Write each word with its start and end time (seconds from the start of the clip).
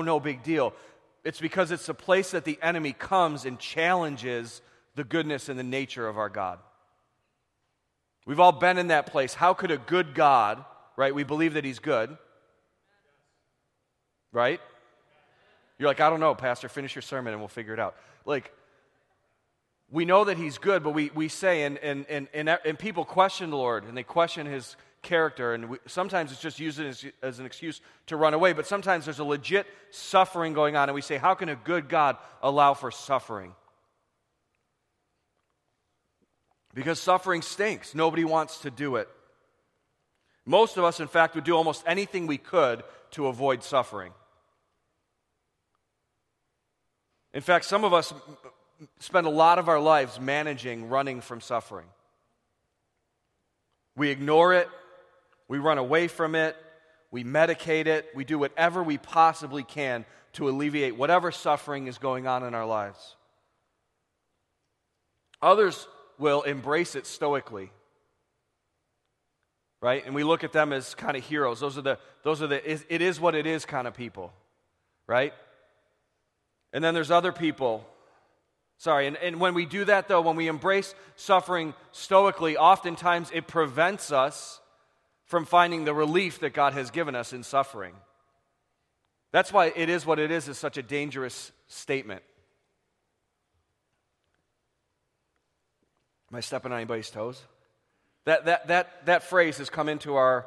oh, 0.00 0.02
no 0.02 0.20
big 0.20 0.42
deal. 0.42 0.72
It's 1.24 1.40
because 1.40 1.70
it's 1.70 1.88
a 1.88 1.94
place 1.94 2.30
that 2.32 2.44
the 2.44 2.58
enemy 2.62 2.92
comes 2.92 3.44
and 3.44 3.58
challenges 3.58 4.62
the 4.94 5.04
goodness 5.04 5.48
and 5.48 5.58
the 5.58 5.64
nature 5.64 6.08
of 6.08 6.18
our 6.18 6.28
God. 6.28 6.58
We've 8.26 8.40
all 8.40 8.52
been 8.52 8.78
in 8.78 8.88
that 8.88 9.06
place. 9.06 9.34
How 9.34 9.54
could 9.54 9.70
a 9.70 9.78
good 9.78 10.14
God, 10.14 10.64
right? 10.96 11.14
We 11.14 11.24
believe 11.24 11.54
that 11.54 11.64
he's 11.64 11.78
good, 11.78 12.16
right? 14.32 14.60
You're 15.78 15.88
like, 15.88 16.00
I 16.00 16.10
don't 16.10 16.20
know, 16.20 16.34
Pastor, 16.34 16.68
finish 16.68 16.94
your 16.94 17.02
sermon 17.02 17.32
and 17.32 17.40
we'll 17.40 17.48
figure 17.48 17.72
it 17.72 17.80
out. 17.80 17.96
Like, 18.24 18.52
we 19.90 20.04
know 20.04 20.24
that 20.24 20.36
he's 20.36 20.58
good, 20.58 20.84
but 20.84 20.90
we, 20.90 21.10
we 21.14 21.28
say, 21.28 21.62
and, 21.64 21.78
and, 21.78 22.06
and, 22.08 22.48
and 22.48 22.78
people 22.78 23.04
question 23.04 23.50
the 23.50 23.56
Lord 23.56 23.84
and 23.84 23.96
they 23.96 24.02
question 24.02 24.46
his 24.46 24.76
character, 25.02 25.54
and 25.54 25.70
we, 25.70 25.78
sometimes 25.86 26.32
it's 26.32 26.40
just 26.40 26.60
used 26.60 26.80
as, 26.80 27.04
as 27.22 27.38
an 27.38 27.46
excuse 27.46 27.80
to 28.06 28.16
run 28.16 28.34
away, 28.34 28.52
but 28.52 28.66
sometimes 28.66 29.04
there's 29.04 29.18
a 29.18 29.24
legit 29.24 29.66
suffering 29.90 30.52
going 30.52 30.76
on, 30.76 30.88
and 30.88 30.94
we 30.94 31.00
say, 31.00 31.16
How 31.16 31.34
can 31.34 31.48
a 31.48 31.56
good 31.56 31.88
God 31.88 32.16
allow 32.42 32.74
for 32.74 32.90
suffering? 32.90 33.54
Because 36.74 37.00
suffering 37.00 37.42
stinks. 37.42 37.94
Nobody 37.94 38.24
wants 38.24 38.60
to 38.60 38.70
do 38.70 38.96
it. 38.96 39.08
Most 40.46 40.76
of 40.76 40.84
us, 40.84 41.00
in 41.00 41.08
fact, 41.08 41.34
would 41.34 41.44
do 41.44 41.56
almost 41.56 41.82
anything 41.86 42.26
we 42.26 42.38
could 42.38 42.82
to 43.12 43.26
avoid 43.26 43.62
suffering. 43.62 44.12
In 47.32 47.40
fact, 47.40 47.64
some 47.64 47.84
of 47.84 47.92
us 47.92 48.12
spend 48.98 49.26
a 49.26 49.30
lot 49.30 49.58
of 49.58 49.68
our 49.68 49.80
lives 49.80 50.18
managing 50.18 50.88
running 50.88 51.20
from 51.20 51.40
suffering. 51.40 51.86
We 53.96 54.10
ignore 54.10 54.54
it, 54.54 54.68
we 55.50 55.58
run 55.58 55.78
away 55.78 56.06
from 56.06 56.36
it, 56.36 56.56
we 57.10 57.24
medicate 57.24 57.86
it, 57.86 58.06
we 58.14 58.22
do 58.22 58.38
whatever 58.38 58.84
we 58.84 58.98
possibly 58.98 59.64
can 59.64 60.04
to 60.34 60.48
alleviate 60.48 60.96
whatever 60.96 61.32
suffering 61.32 61.88
is 61.88 61.98
going 61.98 62.28
on 62.28 62.44
in 62.44 62.54
our 62.54 62.64
lives. 62.64 63.16
Others 65.42 65.88
will 66.18 66.42
embrace 66.42 66.94
it 66.94 67.04
stoically. 67.04 67.72
Right? 69.82 70.06
And 70.06 70.14
we 70.14 70.22
look 70.22 70.44
at 70.44 70.52
them 70.52 70.72
as 70.72 70.94
kind 70.94 71.16
of 71.16 71.24
heroes. 71.24 71.58
Those 71.58 71.76
are 71.76 71.82
the, 71.82 71.98
those 72.22 72.42
are 72.42 72.46
the 72.46 72.94
it 72.94 73.02
is 73.02 73.18
what 73.18 73.34
it 73.34 73.44
is 73.44 73.64
kind 73.64 73.88
of 73.88 73.94
people. 73.94 74.32
Right? 75.08 75.34
And 76.72 76.84
then 76.84 76.94
there's 76.94 77.10
other 77.10 77.32
people. 77.32 77.84
Sorry, 78.78 79.08
and, 79.08 79.16
and 79.16 79.40
when 79.40 79.54
we 79.54 79.66
do 79.66 79.84
that, 79.86 80.06
though, 80.06 80.20
when 80.20 80.36
we 80.36 80.46
embrace 80.46 80.94
suffering 81.16 81.74
stoically, 81.90 82.56
oftentimes 82.56 83.32
it 83.34 83.48
prevents 83.48 84.12
us 84.12 84.59
from 85.30 85.44
finding 85.44 85.84
the 85.84 85.94
relief 85.94 86.40
that 86.40 86.52
God 86.52 86.72
has 86.72 86.90
given 86.90 87.14
us 87.14 87.32
in 87.32 87.44
suffering. 87.44 87.94
That's 89.30 89.52
why 89.52 89.72
it 89.76 89.88
is 89.88 90.04
what 90.04 90.18
it 90.18 90.32
is 90.32 90.48
is 90.48 90.58
such 90.58 90.76
a 90.76 90.82
dangerous 90.82 91.52
statement. 91.68 92.24
Am 96.32 96.36
I 96.36 96.40
stepping 96.40 96.72
on 96.72 96.78
anybody's 96.78 97.10
toes? 97.10 97.40
That, 98.24 98.46
that, 98.46 98.66
that, 98.66 99.06
that 99.06 99.22
phrase 99.22 99.58
has 99.58 99.70
come 99.70 99.88
into 99.88 100.16
our 100.16 100.46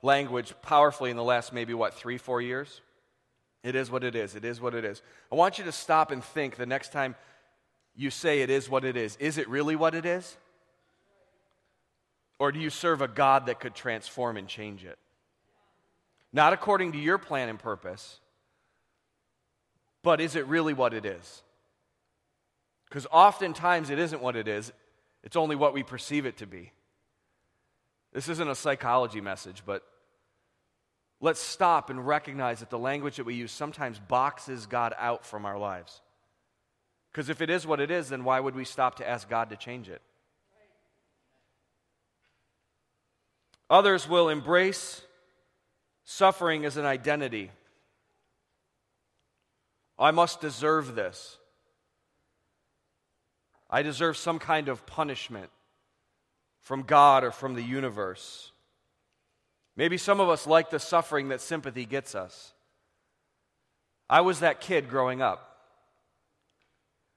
language 0.00 0.54
powerfully 0.62 1.10
in 1.10 1.16
the 1.16 1.24
last 1.24 1.52
maybe, 1.52 1.74
what, 1.74 1.94
three, 1.94 2.16
four 2.16 2.40
years? 2.40 2.80
It 3.64 3.74
is 3.74 3.90
what 3.90 4.04
it 4.04 4.14
is. 4.14 4.36
It 4.36 4.44
is 4.44 4.60
what 4.60 4.76
it 4.76 4.84
is. 4.84 5.02
I 5.32 5.34
want 5.34 5.58
you 5.58 5.64
to 5.64 5.72
stop 5.72 6.12
and 6.12 6.22
think 6.22 6.54
the 6.54 6.66
next 6.66 6.92
time 6.92 7.16
you 7.96 8.10
say 8.10 8.42
it 8.42 8.50
is 8.50 8.70
what 8.70 8.84
it 8.84 8.96
is. 8.96 9.16
Is 9.16 9.38
it 9.38 9.48
really 9.48 9.74
what 9.74 9.96
it 9.96 10.06
is? 10.06 10.36
Or 12.40 12.50
do 12.50 12.58
you 12.58 12.70
serve 12.70 13.02
a 13.02 13.06
God 13.06 13.46
that 13.46 13.60
could 13.60 13.74
transform 13.74 14.38
and 14.38 14.48
change 14.48 14.82
it? 14.82 14.98
Not 16.32 16.54
according 16.54 16.92
to 16.92 16.98
your 16.98 17.18
plan 17.18 17.50
and 17.50 17.58
purpose, 17.58 18.18
but 20.02 20.22
is 20.22 20.36
it 20.36 20.46
really 20.46 20.72
what 20.72 20.94
it 20.94 21.04
is? 21.04 21.42
Because 22.88 23.06
oftentimes 23.12 23.90
it 23.90 23.98
isn't 23.98 24.22
what 24.22 24.36
it 24.36 24.48
is, 24.48 24.72
it's 25.22 25.36
only 25.36 25.54
what 25.54 25.74
we 25.74 25.82
perceive 25.82 26.24
it 26.24 26.38
to 26.38 26.46
be. 26.46 26.72
This 28.14 28.30
isn't 28.30 28.48
a 28.48 28.54
psychology 28.54 29.20
message, 29.20 29.62
but 29.66 29.82
let's 31.20 31.40
stop 31.40 31.90
and 31.90 32.06
recognize 32.06 32.60
that 32.60 32.70
the 32.70 32.78
language 32.78 33.16
that 33.16 33.26
we 33.26 33.34
use 33.34 33.52
sometimes 33.52 33.98
boxes 33.98 34.64
God 34.64 34.94
out 34.98 35.26
from 35.26 35.44
our 35.44 35.58
lives. 35.58 36.00
Because 37.12 37.28
if 37.28 37.42
it 37.42 37.50
is 37.50 37.66
what 37.66 37.80
it 37.80 37.90
is, 37.90 38.08
then 38.08 38.24
why 38.24 38.40
would 38.40 38.54
we 38.54 38.64
stop 38.64 38.94
to 38.94 39.08
ask 39.08 39.28
God 39.28 39.50
to 39.50 39.56
change 39.56 39.90
it? 39.90 40.00
Others 43.70 44.08
will 44.08 44.28
embrace 44.28 45.00
suffering 46.04 46.64
as 46.64 46.76
an 46.76 46.84
identity. 46.84 47.52
I 49.96 50.10
must 50.10 50.40
deserve 50.40 50.96
this. 50.96 51.36
I 53.70 53.82
deserve 53.82 54.16
some 54.16 54.40
kind 54.40 54.68
of 54.68 54.84
punishment 54.86 55.50
from 56.60 56.82
God 56.82 57.22
or 57.22 57.30
from 57.30 57.54
the 57.54 57.62
universe. 57.62 58.50
Maybe 59.76 59.96
some 59.96 60.18
of 60.18 60.28
us 60.28 60.48
like 60.48 60.70
the 60.70 60.80
suffering 60.80 61.28
that 61.28 61.40
sympathy 61.40 61.86
gets 61.86 62.16
us. 62.16 62.52
I 64.08 64.22
was 64.22 64.40
that 64.40 64.60
kid 64.60 64.90
growing 64.90 65.22
up. 65.22 65.46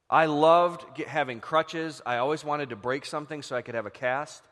I 0.08 0.28
loved 0.28 1.00
having 1.00 1.40
crutches. 1.40 2.02
I 2.06 2.18
always 2.18 2.44
wanted 2.44 2.70
to 2.70 2.76
break 2.76 3.06
something 3.06 3.42
so 3.42 3.56
I 3.56 3.64
could 3.64 3.74
have 3.74 3.88
a 3.88 3.92
cast. 3.92 4.44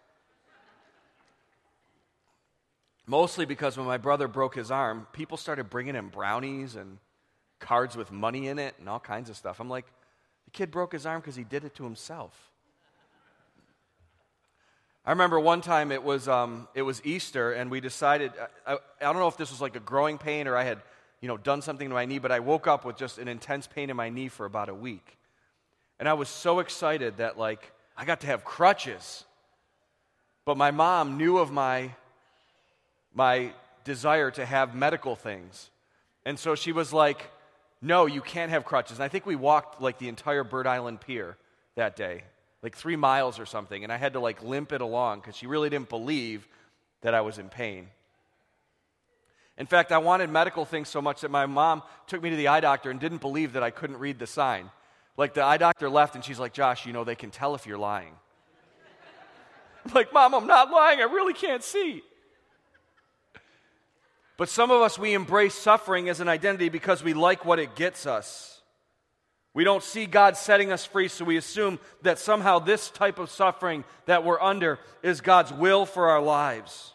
Mostly 3.07 3.45
because 3.45 3.77
when 3.77 3.87
my 3.87 3.97
brother 3.97 4.27
broke 4.27 4.55
his 4.55 4.71
arm, 4.71 5.07
people 5.11 5.37
started 5.37 5.69
bringing 5.69 5.95
him 5.95 6.09
brownies 6.09 6.75
and 6.75 6.97
cards 7.59 7.95
with 7.95 8.11
money 8.11 8.47
in 8.47 8.59
it 8.59 8.75
and 8.79 8.87
all 8.87 8.99
kinds 8.99 9.29
of 9.29 9.35
stuff. 9.35 9.59
I'm 9.59 9.69
like, 9.69 9.85
the 10.45 10.51
kid 10.51 10.71
broke 10.71 10.93
his 10.93 11.05
arm 11.05 11.21
because 11.21 11.35
he 11.35 11.43
did 11.43 11.63
it 11.63 11.75
to 11.75 11.83
himself. 11.83 12.51
I 15.03 15.11
remember 15.11 15.39
one 15.39 15.61
time 15.61 15.91
it 15.91 16.03
was, 16.03 16.27
um, 16.27 16.67
it 16.75 16.83
was 16.83 17.01
Easter, 17.03 17.53
and 17.53 17.71
we 17.71 17.79
decided, 17.81 18.33
I, 18.67 18.73
I, 18.73 18.77
I 19.01 19.03
don't 19.05 19.17
know 19.17 19.27
if 19.27 19.37
this 19.37 19.49
was 19.49 19.59
like 19.59 19.75
a 19.75 19.79
growing 19.79 20.19
pain 20.19 20.47
or 20.47 20.55
I 20.55 20.63
had 20.63 20.79
you 21.21 21.27
know, 21.27 21.37
done 21.37 21.61
something 21.61 21.87
to 21.87 21.93
my 21.93 22.05
knee, 22.05 22.19
but 22.19 22.31
I 22.31 22.39
woke 22.39 22.67
up 22.67 22.83
with 22.83 22.97
just 22.97 23.19
an 23.19 23.27
intense 23.27 23.67
pain 23.67 23.89
in 23.89 23.95
my 23.95 24.09
knee 24.09 24.27
for 24.27 24.45
about 24.45 24.69
a 24.69 24.73
week. 24.73 25.17
And 25.99 26.09
I 26.09 26.13
was 26.13 26.29
so 26.29 26.59
excited 26.59 27.17
that, 27.17 27.37
like, 27.37 27.71
I 27.95 28.05
got 28.05 28.21
to 28.21 28.27
have 28.27 28.43
crutches. 28.43 29.23
But 30.45 30.57
my 30.57 30.71
mom 30.71 31.17
knew 31.17 31.37
of 31.37 31.51
my, 31.51 31.91
my 33.13 33.53
desire 33.83 34.31
to 34.31 34.45
have 34.45 34.75
medical 34.75 35.15
things. 35.15 35.69
And 36.25 36.37
so 36.37 36.55
she 36.55 36.71
was 36.71 36.93
like, 36.93 37.29
no, 37.81 38.05
you 38.05 38.21
can't 38.21 38.51
have 38.51 38.63
crutches. 38.63 38.97
And 38.97 39.03
I 39.03 39.07
think 39.07 39.25
we 39.25 39.35
walked 39.35 39.81
like 39.81 39.97
the 39.97 40.07
entire 40.07 40.43
Bird 40.43 40.67
Island 40.67 41.01
Pier 41.01 41.37
that 41.75 41.95
day, 41.95 42.23
like 42.61 42.75
three 42.75 42.95
miles 42.95 43.39
or 43.39 43.45
something. 43.45 43.83
And 43.83 43.91
I 43.91 43.97
had 43.97 44.13
to 44.13 44.19
like 44.19 44.43
limp 44.43 44.71
it 44.71 44.81
along 44.81 45.21
because 45.21 45.35
she 45.35 45.47
really 45.47 45.69
didn't 45.69 45.89
believe 45.89 46.47
that 47.01 47.13
I 47.13 47.21
was 47.21 47.39
in 47.39 47.49
pain. 47.49 47.87
In 49.57 49.65
fact, 49.65 49.91
I 49.91 49.97
wanted 49.97 50.29
medical 50.29 50.65
things 50.65 50.89
so 50.89 51.01
much 51.01 51.21
that 51.21 51.31
my 51.31 51.45
mom 51.45 51.83
took 52.07 52.21
me 52.21 52.29
to 52.29 52.35
the 52.35 52.47
eye 52.47 52.61
doctor 52.61 52.89
and 52.89 52.99
didn't 52.99 53.21
believe 53.21 53.53
that 53.53 53.63
I 53.63 53.71
couldn't 53.71 53.97
read 53.97 54.19
the 54.19 54.27
sign. 54.27 54.69
Like 55.17 55.33
the 55.33 55.43
eye 55.43 55.57
doctor 55.57 55.89
left 55.89 56.15
and 56.15 56.23
she's 56.23 56.39
like, 56.39 56.53
Josh, 56.53 56.85
you 56.85 56.93
know, 56.93 57.03
they 57.03 57.15
can 57.15 57.31
tell 57.31 57.55
if 57.55 57.65
you're 57.65 57.77
lying. 57.77 58.13
I'm 59.85 59.93
like, 59.93 60.13
Mom, 60.13 60.33
I'm 60.33 60.47
not 60.47 60.71
lying. 60.71 60.99
I 60.99 61.03
really 61.03 61.33
can't 61.33 61.63
see. 61.63 62.03
But 64.41 64.49
some 64.49 64.71
of 64.71 64.81
us, 64.81 64.97
we 64.97 65.13
embrace 65.13 65.53
suffering 65.53 66.09
as 66.09 66.19
an 66.19 66.27
identity 66.27 66.69
because 66.69 67.03
we 67.03 67.13
like 67.13 67.45
what 67.45 67.59
it 67.59 67.75
gets 67.75 68.07
us. 68.07 68.63
We 69.53 69.63
don't 69.63 69.83
see 69.83 70.07
God 70.07 70.35
setting 70.35 70.71
us 70.71 70.83
free, 70.83 71.09
so 71.09 71.25
we 71.25 71.37
assume 71.37 71.77
that 72.01 72.17
somehow 72.17 72.57
this 72.57 72.89
type 72.89 73.19
of 73.19 73.29
suffering 73.29 73.83
that 74.07 74.23
we're 74.23 74.41
under 74.41 74.79
is 75.03 75.21
God's 75.21 75.53
will 75.53 75.85
for 75.85 76.09
our 76.09 76.23
lives. 76.23 76.93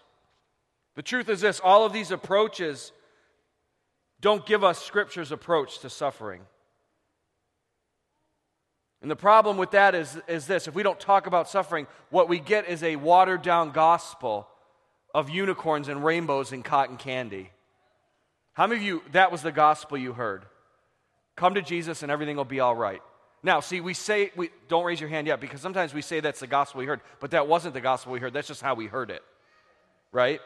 The 0.96 1.02
truth 1.02 1.28
is 1.28 1.40
this 1.40 1.60
all 1.60 1.86
of 1.86 1.92
these 1.92 2.10
approaches 2.10 2.90
don't 4.20 4.44
give 4.44 4.64
us 4.64 4.84
Scripture's 4.84 5.30
approach 5.30 5.78
to 5.82 5.88
suffering. 5.88 6.40
And 9.02 9.08
the 9.08 9.14
problem 9.14 9.56
with 9.56 9.70
that 9.70 9.94
is, 9.94 10.18
is 10.26 10.48
this 10.48 10.66
if 10.66 10.74
we 10.74 10.82
don't 10.82 10.98
talk 10.98 11.28
about 11.28 11.48
suffering, 11.48 11.86
what 12.10 12.28
we 12.28 12.40
get 12.40 12.68
is 12.68 12.82
a 12.82 12.96
watered 12.96 13.42
down 13.42 13.70
gospel 13.70 14.48
of 15.16 15.30
unicorns 15.30 15.88
and 15.88 16.04
rainbows 16.04 16.52
and 16.52 16.62
cotton 16.62 16.98
candy. 16.98 17.48
How 18.52 18.66
many 18.66 18.82
of 18.82 18.86
you, 18.86 19.02
that 19.12 19.32
was 19.32 19.40
the 19.40 19.50
gospel 19.50 19.96
you 19.96 20.12
heard? 20.12 20.44
Come 21.36 21.54
to 21.54 21.62
Jesus 21.62 22.02
and 22.02 22.12
everything 22.12 22.36
will 22.36 22.44
be 22.44 22.60
all 22.60 22.76
right. 22.76 23.00
Now, 23.42 23.60
see, 23.60 23.80
we 23.80 23.94
say, 23.94 24.30
we, 24.36 24.50
don't 24.68 24.84
raise 24.84 25.00
your 25.00 25.08
hand 25.08 25.26
yet 25.26 25.40
because 25.40 25.62
sometimes 25.62 25.94
we 25.94 26.02
say 26.02 26.20
that's 26.20 26.40
the 26.40 26.46
gospel 26.46 26.80
we 26.80 26.86
heard, 26.86 27.00
but 27.18 27.30
that 27.30 27.48
wasn't 27.48 27.72
the 27.72 27.80
gospel 27.80 28.12
we 28.12 28.20
heard. 28.20 28.34
That's 28.34 28.46
just 28.46 28.60
how 28.60 28.74
we 28.74 28.88
heard 28.88 29.10
it, 29.10 29.22
right? 30.12 30.42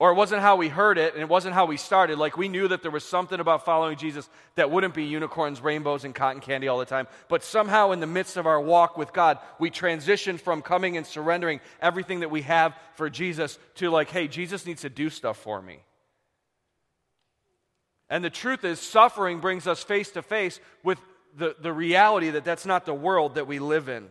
Or 0.00 0.10
it 0.10 0.14
wasn't 0.14 0.42
how 0.42 0.56
we 0.56 0.68
heard 0.68 0.98
it 0.98 1.14
and 1.14 1.22
it 1.22 1.28
wasn't 1.28 1.54
how 1.54 1.66
we 1.66 1.76
started. 1.76 2.18
Like 2.18 2.36
we 2.36 2.48
knew 2.48 2.66
that 2.68 2.82
there 2.82 2.90
was 2.90 3.04
something 3.04 3.38
about 3.38 3.64
following 3.64 3.96
Jesus 3.96 4.28
that 4.56 4.70
wouldn't 4.70 4.92
be 4.92 5.04
unicorns, 5.04 5.60
rainbows, 5.60 6.04
and 6.04 6.14
cotton 6.14 6.40
candy 6.40 6.66
all 6.66 6.78
the 6.78 6.84
time. 6.84 7.06
But 7.28 7.44
somehow 7.44 7.92
in 7.92 8.00
the 8.00 8.06
midst 8.06 8.36
of 8.36 8.46
our 8.46 8.60
walk 8.60 8.98
with 8.98 9.12
God, 9.12 9.38
we 9.60 9.70
transitioned 9.70 10.40
from 10.40 10.62
coming 10.62 10.96
and 10.96 11.06
surrendering 11.06 11.60
everything 11.80 12.20
that 12.20 12.30
we 12.30 12.42
have 12.42 12.76
for 12.96 13.08
Jesus 13.08 13.56
to 13.76 13.88
like, 13.88 14.10
hey, 14.10 14.26
Jesus 14.26 14.66
needs 14.66 14.82
to 14.82 14.90
do 14.90 15.10
stuff 15.10 15.38
for 15.38 15.62
me. 15.62 15.78
And 18.10 18.24
the 18.24 18.30
truth 18.30 18.64
is, 18.64 18.80
suffering 18.80 19.40
brings 19.40 19.66
us 19.66 19.82
face 19.82 20.10
to 20.10 20.22
face 20.22 20.60
with 20.82 20.98
the, 21.36 21.56
the 21.60 21.72
reality 21.72 22.30
that 22.30 22.44
that's 22.44 22.66
not 22.66 22.84
the 22.84 22.94
world 22.94 23.36
that 23.36 23.46
we 23.46 23.58
live 23.60 23.88
in. 23.88 24.08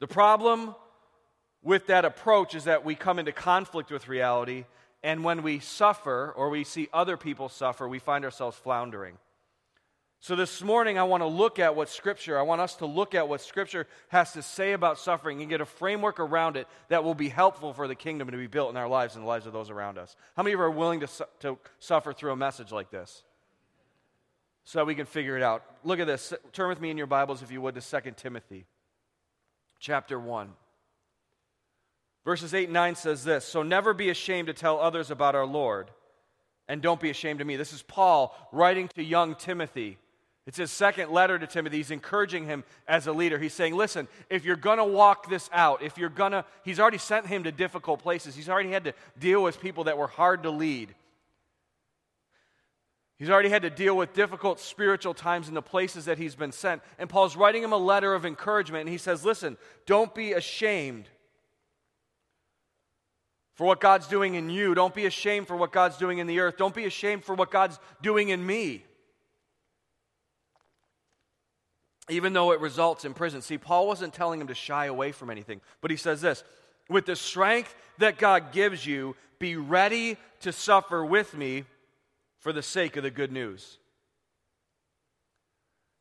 The 0.00 0.08
problem 0.08 0.74
with 1.62 1.86
that 1.86 2.04
approach 2.04 2.54
is 2.54 2.64
that 2.64 2.84
we 2.84 2.94
come 2.94 3.18
into 3.18 3.32
conflict 3.32 3.90
with 3.90 4.08
reality, 4.08 4.64
and 5.02 5.24
when 5.24 5.42
we 5.42 5.60
suffer 5.60 6.32
or 6.36 6.50
we 6.50 6.64
see 6.64 6.88
other 6.92 7.16
people 7.16 7.48
suffer, 7.48 7.88
we 7.88 7.98
find 7.98 8.24
ourselves 8.24 8.56
floundering. 8.56 9.18
So, 10.20 10.36
this 10.36 10.62
morning, 10.62 10.98
I 10.98 11.02
want 11.02 11.24
to 11.24 11.26
look 11.26 11.58
at 11.58 11.74
what 11.74 11.88
Scripture, 11.88 12.38
I 12.38 12.42
want 12.42 12.60
us 12.60 12.76
to 12.76 12.86
look 12.86 13.12
at 13.12 13.28
what 13.28 13.40
Scripture 13.40 13.88
has 14.08 14.32
to 14.34 14.42
say 14.42 14.72
about 14.72 15.00
suffering 15.00 15.40
and 15.40 15.50
get 15.50 15.60
a 15.60 15.66
framework 15.66 16.20
around 16.20 16.56
it 16.56 16.68
that 16.90 17.02
will 17.02 17.16
be 17.16 17.28
helpful 17.28 17.72
for 17.72 17.88
the 17.88 17.96
kingdom 17.96 18.30
to 18.30 18.36
be 18.36 18.46
built 18.46 18.70
in 18.70 18.76
our 18.76 18.86
lives 18.86 19.16
and 19.16 19.24
the 19.24 19.28
lives 19.28 19.46
of 19.46 19.52
those 19.52 19.68
around 19.68 19.98
us. 19.98 20.14
How 20.36 20.44
many 20.44 20.54
of 20.54 20.60
you 20.60 20.64
are 20.64 20.70
willing 20.70 21.00
to, 21.00 21.08
su- 21.08 21.24
to 21.40 21.58
suffer 21.80 22.12
through 22.12 22.30
a 22.30 22.36
message 22.36 22.70
like 22.70 22.92
this? 22.92 23.24
So 24.62 24.78
that 24.78 24.84
we 24.84 24.94
can 24.94 25.06
figure 25.06 25.36
it 25.36 25.42
out. 25.42 25.64
Look 25.82 25.98
at 25.98 26.06
this. 26.06 26.32
Turn 26.52 26.68
with 26.68 26.80
me 26.80 26.90
in 26.90 26.98
your 26.98 27.08
Bibles, 27.08 27.42
if 27.42 27.50
you 27.50 27.60
would, 27.60 27.74
to 27.74 27.80
2 27.80 28.12
Timothy 28.12 28.66
chapter 29.80 30.20
1. 30.20 30.52
Verses 32.24 32.54
8 32.54 32.64
and 32.64 32.72
9 32.72 32.94
says 32.94 33.24
this 33.24 33.44
So 33.44 33.62
never 33.62 33.94
be 33.94 34.10
ashamed 34.10 34.46
to 34.46 34.54
tell 34.54 34.80
others 34.80 35.10
about 35.10 35.34
our 35.34 35.46
Lord, 35.46 35.90
and 36.68 36.80
don't 36.80 37.00
be 37.00 37.10
ashamed 37.10 37.40
of 37.40 37.46
me. 37.46 37.56
This 37.56 37.72
is 37.72 37.82
Paul 37.82 38.36
writing 38.52 38.88
to 38.94 39.02
young 39.02 39.34
Timothy 39.34 39.98
it's 40.46 40.58
his 40.58 40.72
second 40.72 41.12
letter 41.12 41.38
to 41.38 41.46
Timothy. 41.46 41.76
He's 41.76 41.92
encouraging 41.92 42.46
him 42.46 42.64
as 42.88 43.06
a 43.06 43.12
leader. 43.12 43.38
He's 43.38 43.52
saying, 43.52 43.76
listen, 43.76 44.08
if 44.28 44.44
you're 44.44 44.56
going 44.56 44.78
to 44.78 44.84
walk 44.84 45.30
this 45.30 45.48
out, 45.52 45.82
if 45.82 45.96
you're 45.96 46.08
going 46.08 46.32
to, 46.32 46.44
he's 46.64 46.80
already 46.80 46.98
sent 46.98 47.26
him 47.26 47.44
to 47.44 47.52
difficult 47.52 48.02
places. 48.02 48.34
He's 48.34 48.48
already 48.48 48.70
had 48.70 48.84
to 48.84 48.94
deal 49.18 49.42
with 49.42 49.60
people 49.60 49.84
that 49.84 49.96
were 49.96 50.08
hard 50.08 50.42
to 50.42 50.50
lead. 50.50 50.94
He's 53.18 53.30
already 53.30 53.50
had 53.50 53.62
to 53.62 53.70
deal 53.70 53.96
with 53.96 54.14
difficult 54.14 54.58
spiritual 54.58 55.14
times 55.14 55.46
in 55.46 55.54
the 55.54 55.62
places 55.62 56.06
that 56.06 56.18
he's 56.18 56.34
been 56.34 56.50
sent. 56.50 56.82
And 56.98 57.08
Paul's 57.08 57.36
writing 57.36 57.62
him 57.62 57.72
a 57.72 57.76
letter 57.76 58.12
of 58.12 58.26
encouragement, 58.26 58.80
and 58.80 58.88
he 58.90 58.98
says, 58.98 59.24
listen, 59.24 59.56
don't 59.86 60.12
be 60.12 60.32
ashamed 60.32 61.08
for 63.62 63.66
what 63.66 63.78
God's 63.78 64.08
doing 64.08 64.34
in 64.34 64.50
you. 64.50 64.74
Don't 64.74 64.92
be 64.92 65.06
ashamed 65.06 65.46
for 65.46 65.56
what 65.56 65.70
God's 65.70 65.96
doing 65.96 66.18
in 66.18 66.26
the 66.26 66.40
earth. 66.40 66.56
Don't 66.56 66.74
be 66.74 66.84
ashamed 66.84 67.22
for 67.22 67.36
what 67.36 67.52
God's 67.52 67.78
doing 68.02 68.30
in 68.30 68.44
me. 68.44 68.82
even 72.08 72.32
though 72.32 72.50
it 72.50 72.58
results 72.58 73.04
in 73.04 73.14
prison. 73.14 73.40
See, 73.40 73.58
Paul 73.58 73.86
wasn't 73.86 74.14
telling 74.14 74.40
him 74.40 74.48
to 74.48 74.54
shy 74.54 74.86
away 74.86 75.12
from 75.12 75.30
anything, 75.30 75.60
but 75.80 75.92
he 75.92 75.96
says 75.96 76.20
this 76.20 76.42
with 76.88 77.06
the 77.06 77.14
strength 77.14 77.72
that 77.98 78.18
God 78.18 78.50
gives 78.50 78.84
you, 78.84 79.14
be 79.38 79.54
ready 79.54 80.16
to 80.40 80.50
suffer 80.50 81.04
with 81.04 81.32
me 81.36 81.62
for 82.40 82.52
the 82.52 82.62
sake 82.62 82.96
of 82.96 83.04
the 83.04 83.12
good 83.12 83.30
news. 83.30 83.78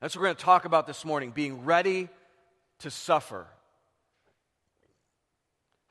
That's 0.02 0.16
what 0.16 0.22
we're 0.22 0.28
going 0.30 0.38
to 0.38 0.44
talk 0.44 0.66
about 0.66 0.88
this 0.88 1.06
morning 1.06 1.30
being 1.30 1.64
ready 1.64 2.10
to 2.80 2.90
suffer. 2.90 3.46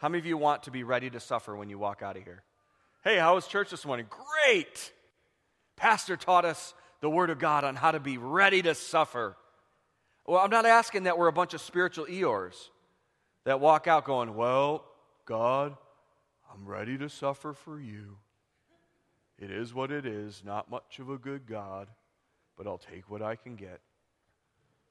How 0.01 0.09
many 0.09 0.19
of 0.19 0.25
you 0.25 0.39
want 0.39 0.63
to 0.63 0.71
be 0.71 0.83
ready 0.83 1.11
to 1.11 1.21
suffer 1.21 1.55
when 1.55 1.69
you 1.69 1.79
walk 1.79 2.01
out 2.03 2.17
of 2.17 2.23
here? 2.23 2.43
Hey, 3.05 3.19
how 3.19 3.35
was 3.35 3.47
church 3.47 3.69
this 3.69 3.85
morning? 3.85 4.07
Great! 4.09 4.93
Pastor 5.77 6.17
taught 6.17 6.47
us 6.47 6.73
the 7.03 7.11
Word 7.11 7.29
of 7.29 7.39
God 7.39 7.65
on 7.65 7.77
how 7.77 7.91
to 7.91 8.01
be 8.01 8.17
ready 8.17 8.63
to 8.63 8.75
suffer. 8.75 9.37
Well, 10.27 10.41
I'm 10.41 10.49
not 10.49 10.65
asking 10.65 11.03
that 11.03 11.19
we're 11.19 11.27
a 11.27 11.33
bunch 11.35 11.53
of 11.53 11.61
spiritual 11.61 12.07
Eeyores 12.07 12.57
that 13.45 13.61
walk 13.61 13.89
out 13.89 14.07
going, 14.07 14.35
Well, 14.35 14.87
God, 15.27 15.77
I'm 16.51 16.65
ready 16.65 16.97
to 16.97 17.11
suffer 17.11 17.53
for 17.53 17.79
you. 17.79 18.17
It 19.39 19.51
is 19.51 19.75
what 19.75 19.91
it 19.93 20.07
is, 20.07 20.43
not 20.43 20.71
much 20.71 20.99
of 20.99 21.11
a 21.11 21.19
good 21.19 21.47
God, 21.47 21.89
but 22.57 22.67
I'll 22.67 22.79
take 22.79 23.11
what 23.11 23.21
I 23.21 23.37
can 23.37 23.55
get. 23.55 23.81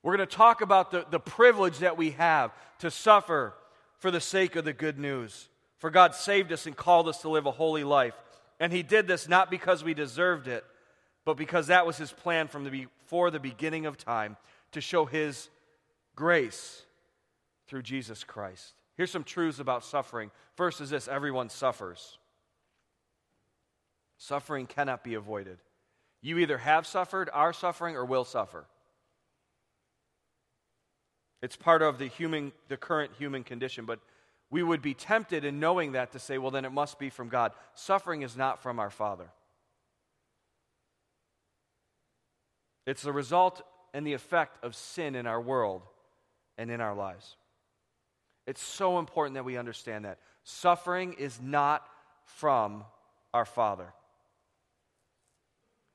We're 0.04 0.18
going 0.18 0.30
to 0.30 0.36
talk 0.36 0.62
about 0.62 0.92
the, 0.92 1.08
the 1.10 1.20
privilege 1.20 1.80
that 1.80 1.98
we 1.98 2.12
have 2.12 2.52
to 2.80 2.92
suffer 2.92 3.56
for 4.00 4.12
the 4.12 4.20
sake 4.20 4.56
of 4.56 4.66
the 4.66 4.74
good 4.74 4.98
news. 4.98 5.48
For 5.78 5.90
God 5.90 6.16
saved 6.16 6.52
us 6.52 6.66
and 6.66 6.76
called 6.76 7.08
us 7.08 7.22
to 7.22 7.30
live 7.30 7.46
a 7.46 7.52
holy 7.52 7.84
life. 7.84 8.16
And 8.60 8.74
He 8.74 8.84
did 8.84 9.08
this 9.08 9.30
not 9.30 9.50
because 9.50 9.84
we 9.84 9.94
deserved 9.94 10.48
it, 10.48 10.66
but 11.24 11.38
because 11.38 11.68
that 11.68 11.86
was 11.86 11.98
His 11.98 12.12
plan 12.12 12.48
from 12.48 12.64
the, 12.64 12.88
before 13.10 13.32
the 13.32 13.40
beginning 13.40 13.88
of 13.88 13.98
time 13.98 14.38
to 14.74 14.82
show 14.82 15.04
his 15.04 15.50
grace 16.16 16.84
through 17.68 17.82
Jesus 17.82 18.24
Christ. 18.24 18.74
Here's 18.96 19.10
some 19.10 19.24
truths 19.24 19.58
about 19.58 19.84
suffering. 19.84 20.30
First 20.54 20.80
is 20.80 20.92
this 20.92 21.08
everyone 21.08 21.50
suffers. 21.50 22.20
Suffering 24.20 24.68
cannot 24.68 25.04
be 25.04 25.16
avoided. 25.16 25.58
You 26.22 26.38
either 26.38 26.60
have 26.60 26.86
suffered, 26.86 27.32
are 27.34 27.52
suffering, 27.52 27.96
or 27.96 28.06
will 28.06 28.26
suffer. 28.26 28.68
It's 31.42 31.56
part 31.56 31.82
of 31.82 31.98
the 31.98 32.08
human 32.08 32.52
the 32.68 32.78
current 32.78 33.12
human 33.18 33.44
condition, 33.44 33.86
but 33.86 34.00
we 34.52 34.64
would 34.64 34.82
be 34.82 34.94
tempted 34.94 35.46
in 35.46 35.60
knowing 35.60 35.94
that 35.94 36.12
to 36.14 36.20
say, 36.20 36.38
well, 36.38 36.52
then 36.52 36.66
it 36.66 36.72
must 36.72 36.98
be 37.00 37.10
from 37.10 37.30
God. 37.30 37.52
Suffering 37.76 38.24
is 38.24 38.36
not 38.36 38.62
from 38.62 38.80
our 38.80 38.90
Father. 38.90 39.30
It's 42.88 43.04
the 43.04 43.14
result 43.14 43.62
and 43.94 44.06
the 44.06 44.14
effect 44.14 44.64
of 44.64 44.76
sin 44.76 45.16
in 45.16 45.28
our 45.28 45.40
world 45.40 45.84
and 46.58 46.72
in 46.72 46.82
our 46.82 46.96
lives. 46.96 47.36
It's 48.48 48.62
so 48.62 48.98
important 48.98 49.36
that 49.36 49.46
we 49.46 49.58
understand 49.58 50.06
that. 50.06 50.18
Suffering 50.44 51.14
is 51.14 51.40
not 51.40 51.88
from 52.26 52.84
our 53.34 53.46
Father, 53.46 53.94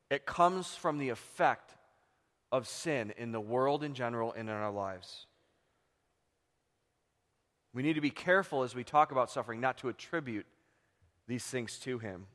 it 0.09 0.25
comes 0.25 0.73
from 0.75 0.97
the 0.97 1.09
effect 1.09 1.73
of 2.51 2.67
sin 2.67 3.13
in 3.17 3.33
the 3.33 3.41
world 3.41 3.83
in 3.83 3.93
general 3.93 4.31
and 4.31 4.47
in 4.47 4.55
our 4.55 4.71
lives. 4.71 5.25
We 7.75 7.83
need 7.83 7.93
to 7.93 8.01
be 8.01 8.09
careful 8.09 8.63
as 8.63 8.73
we 8.73 8.85
talk 8.85 9.11
about 9.11 9.29
suffering 9.29 9.59
not 9.59 9.77
to 9.79 9.89
attribute 9.89 10.45
these 11.27 11.43
things 11.43 11.77
to 11.79 11.99
Him. 11.99 12.27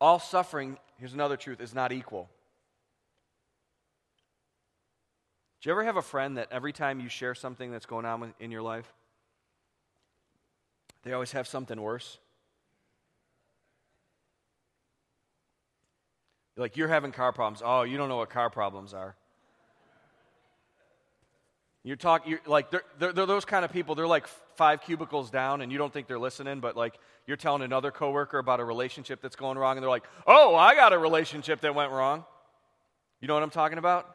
All 0.00 0.18
suffering, 0.18 0.76
here's 0.98 1.14
another 1.14 1.36
truth, 1.36 1.60
is 1.60 1.72
not 1.72 1.92
equal. 1.92 2.28
Do 5.60 5.68
you 5.68 5.72
ever 5.72 5.84
have 5.84 5.96
a 5.96 6.02
friend 6.02 6.36
that 6.36 6.48
every 6.50 6.72
time 6.72 6.98
you 6.98 7.08
share 7.08 7.34
something 7.34 7.70
that's 7.70 7.86
going 7.86 8.04
on 8.04 8.34
in 8.40 8.50
your 8.50 8.62
life, 8.62 8.92
they 11.04 11.12
always 11.12 11.30
have 11.32 11.46
something 11.46 11.80
worse? 11.80 12.18
Like 16.56 16.76
you're 16.76 16.88
having 16.88 17.12
car 17.12 17.32
problems. 17.32 17.62
Oh, 17.64 17.82
you 17.82 17.96
don't 17.96 18.08
know 18.08 18.16
what 18.16 18.30
car 18.30 18.50
problems 18.50 18.94
are. 18.94 19.14
You're 21.82 21.96
talking 21.96 22.32
you're, 22.32 22.40
like 22.46 22.70
they're, 22.70 22.82
they're, 22.98 23.12
they're, 23.12 23.26
those 23.26 23.44
kind 23.44 23.64
of 23.64 23.72
people. 23.72 23.94
They're 23.94 24.06
like 24.06 24.26
five 24.56 24.82
cubicles 24.82 25.30
down, 25.30 25.62
and 25.62 25.72
you 25.72 25.78
don't 25.78 25.92
think 25.92 26.06
they're 26.06 26.18
listening, 26.18 26.60
but 26.60 26.76
like 26.76 26.98
you're 27.26 27.38
telling 27.38 27.62
another 27.62 27.90
coworker 27.90 28.38
about 28.38 28.60
a 28.60 28.64
relationship 28.64 29.22
that's 29.22 29.36
going 29.36 29.56
wrong, 29.56 29.76
and 29.76 29.82
they're 29.82 29.90
like, 29.90 30.04
"Oh, 30.26 30.54
I 30.54 30.74
got 30.74 30.92
a 30.92 30.98
relationship 30.98 31.62
that 31.62 31.74
went 31.74 31.90
wrong." 31.90 32.24
You 33.20 33.28
know 33.28 33.34
what 33.34 33.42
I'm 33.42 33.50
talking 33.50 33.78
about? 33.78 34.14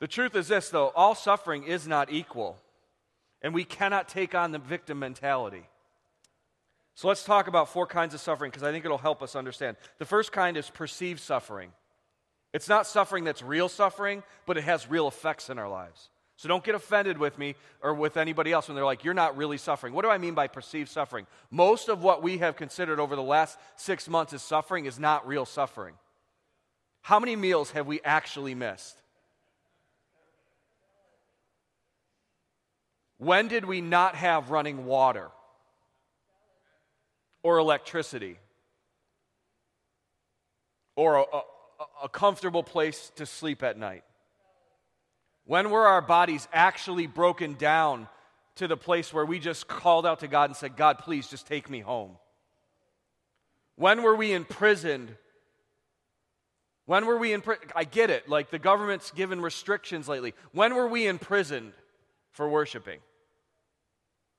The 0.00 0.08
truth 0.08 0.34
is 0.34 0.48
this, 0.48 0.70
though 0.70 0.88
all 0.96 1.14
suffering 1.14 1.64
is 1.64 1.86
not 1.86 2.10
equal, 2.10 2.56
and 3.42 3.52
we 3.52 3.64
cannot 3.64 4.08
take 4.08 4.34
on 4.34 4.52
the 4.52 4.58
victim 4.58 4.98
mentality. 4.98 5.68
So 6.94 7.08
let's 7.08 7.24
talk 7.24 7.46
about 7.46 7.68
four 7.68 7.86
kinds 7.86 8.14
of 8.14 8.20
suffering 8.20 8.50
because 8.50 8.62
I 8.62 8.72
think 8.72 8.84
it'll 8.84 8.98
help 8.98 9.22
us 9.22 9.36
understand. 9.36 9.76
The 9.98 10.04
first 10.04 10.32
kind 10.32 10.56
is 10.56 10.68
perceived 10.68 11.20
suffering. 11.20 11.72
It's 12.52 12.68
not 12.68 12.86
suffering 12.86 13.24
that's 13.24 13.42
real 13.42 13.68
suffering, 13.68 14.22
but 14.44 14.58
it 14.58 14.64
has 14.64 14.88
real 14.88 15.08
effects 15.08 15.50
in 15.50 15.58
our 15.58 15.68
lives. 15.68 16.10
So 16.40 16.48
don't 16.48 16.64
get 16.64 16.74
offended 16.74 17.18
with 17.18 17.36
me 17.36 17.54
or 17.82 17.92
with 17.92 18.16
anybody 18.16 18.50
else 18.50 18.66
when 18.66 18.74
they're 18.74 18.82
like, 18.82 19.04
you're 19.04 19.12
not 19.12 19.36
really 19.36 19.58
suffering. 19.58 19.92
What 19.92 20.06
do 20.06 20.10
I 20.10 20.16
mean 20.16 20.32
by 20.32 20.46
perceived 20.46 20.88
suffering? 20.88 21.26
Most 21.50 21.90
of 21.90 22.02
what 22.02 22.22
we 22.22 22.38
have 22.38 22.56
considered 22.56 22.98
over 22.98 23.14
the 23.14 23.22
last 23.22 23.58
six 23.76 24.08
months 24.08 24.32
as 24.32 24.40
suffering 24.40 24.86
is 24.86 24.98
not 24.98 25.28
real 25.28 25.44
suffering. 25.44 25.96
How 27.02 27.20
many 27.20 27.36
meals 27.36 27.72
have 27.72 27.86
we 27.86 28.00
actually 28.02 28.54
missed? 28.54 28.96
When 33.18 33.48
did 33.48 33.66
we 33.66 33.82
not 33.82 34.14
have 34.14 34.50
running 34.50 34.86
water 34.86 35.28
or 37.42 37.58
electricity 37.58 38.38
or 40.96 41.16
a, 41.16 41.20
a, 41.20 41.42
a, 42.04 42.08
comfortable 42.08 42.62
place 42.62 43.12
to 43.16 43.26
sleep 43.26 43.62
at 43.62 43.76
night? 43.76 44.04
When 45.50 45.70
were 45.70 45.84
our 45.84 46.00
bodies 46.00 46.46
actually 46.52 47.08
broken 47.08 47.54
down 47.54 48.06
to 48.54 48.68
the 48.68 48.76
place 48.76 49.12
where 49.12 49.26
we 49.26 49.40
just 49.40 49.66
called 49.66 50.06
out 50.06 50.20
to 50.20 50.28
God 50.28 50.48
and 50.48 50.56
said, 50.56 50.76
God, 50.76 50.98
please 50.98 51.26
just 51.26 51.48
take 51.48 51.68
me 51.68 51.80
home? 51.80 52.12
When 53.74 54.04
were 54.04 54.14
we 54.14 54.32
imprisoned? 54.32 55.12
When 56.86 57.04
were 57.04 57.18
we 57.18 57.32
in 57.32 57.40
prison? 57.40 57.68
I 57.74 57.82
get 57.82 58.10
it. 58.10 58.28
Like 58.28 58.50
the 58.50 58.60
government's 58.60 59.10
given 59.10 59.40
restrictions 59.40 60.06
lately. 60.06 60.34
When 60.52 60.76
were 60.76 60.86
we 60.86 61.08
imprisoned 61.08 61.72
for 62.30 62.48
worshiping? 62.48 63.00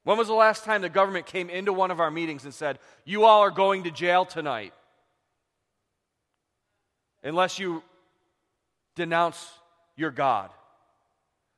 When 0.06 0.18
was 0.18 0.30
the 0.30 0.34
last 0.34 0.64
time 0.64 0.82
the 0.82 0.88
government 0.88 1.26
came 1.26 1.50
into 1.50 1.74
one 1.74 1.92
of 1.92 2.00
our 2.00 2.10
meetings 2.10 2.46
and 2.46 2.54
said, 2.54 2.80
You 3.04 3.26
all 3.26 3.42
are 3.42 3.52
going 3.52 3.84
to 3.84 3.92
jail 3.92 4.24
tonight? 4.24 4.74
unless 7.22 7.60
you 7.60 7.84
denounce 8.96 9.52
your 9.98 10.10
God. 10.10 10.50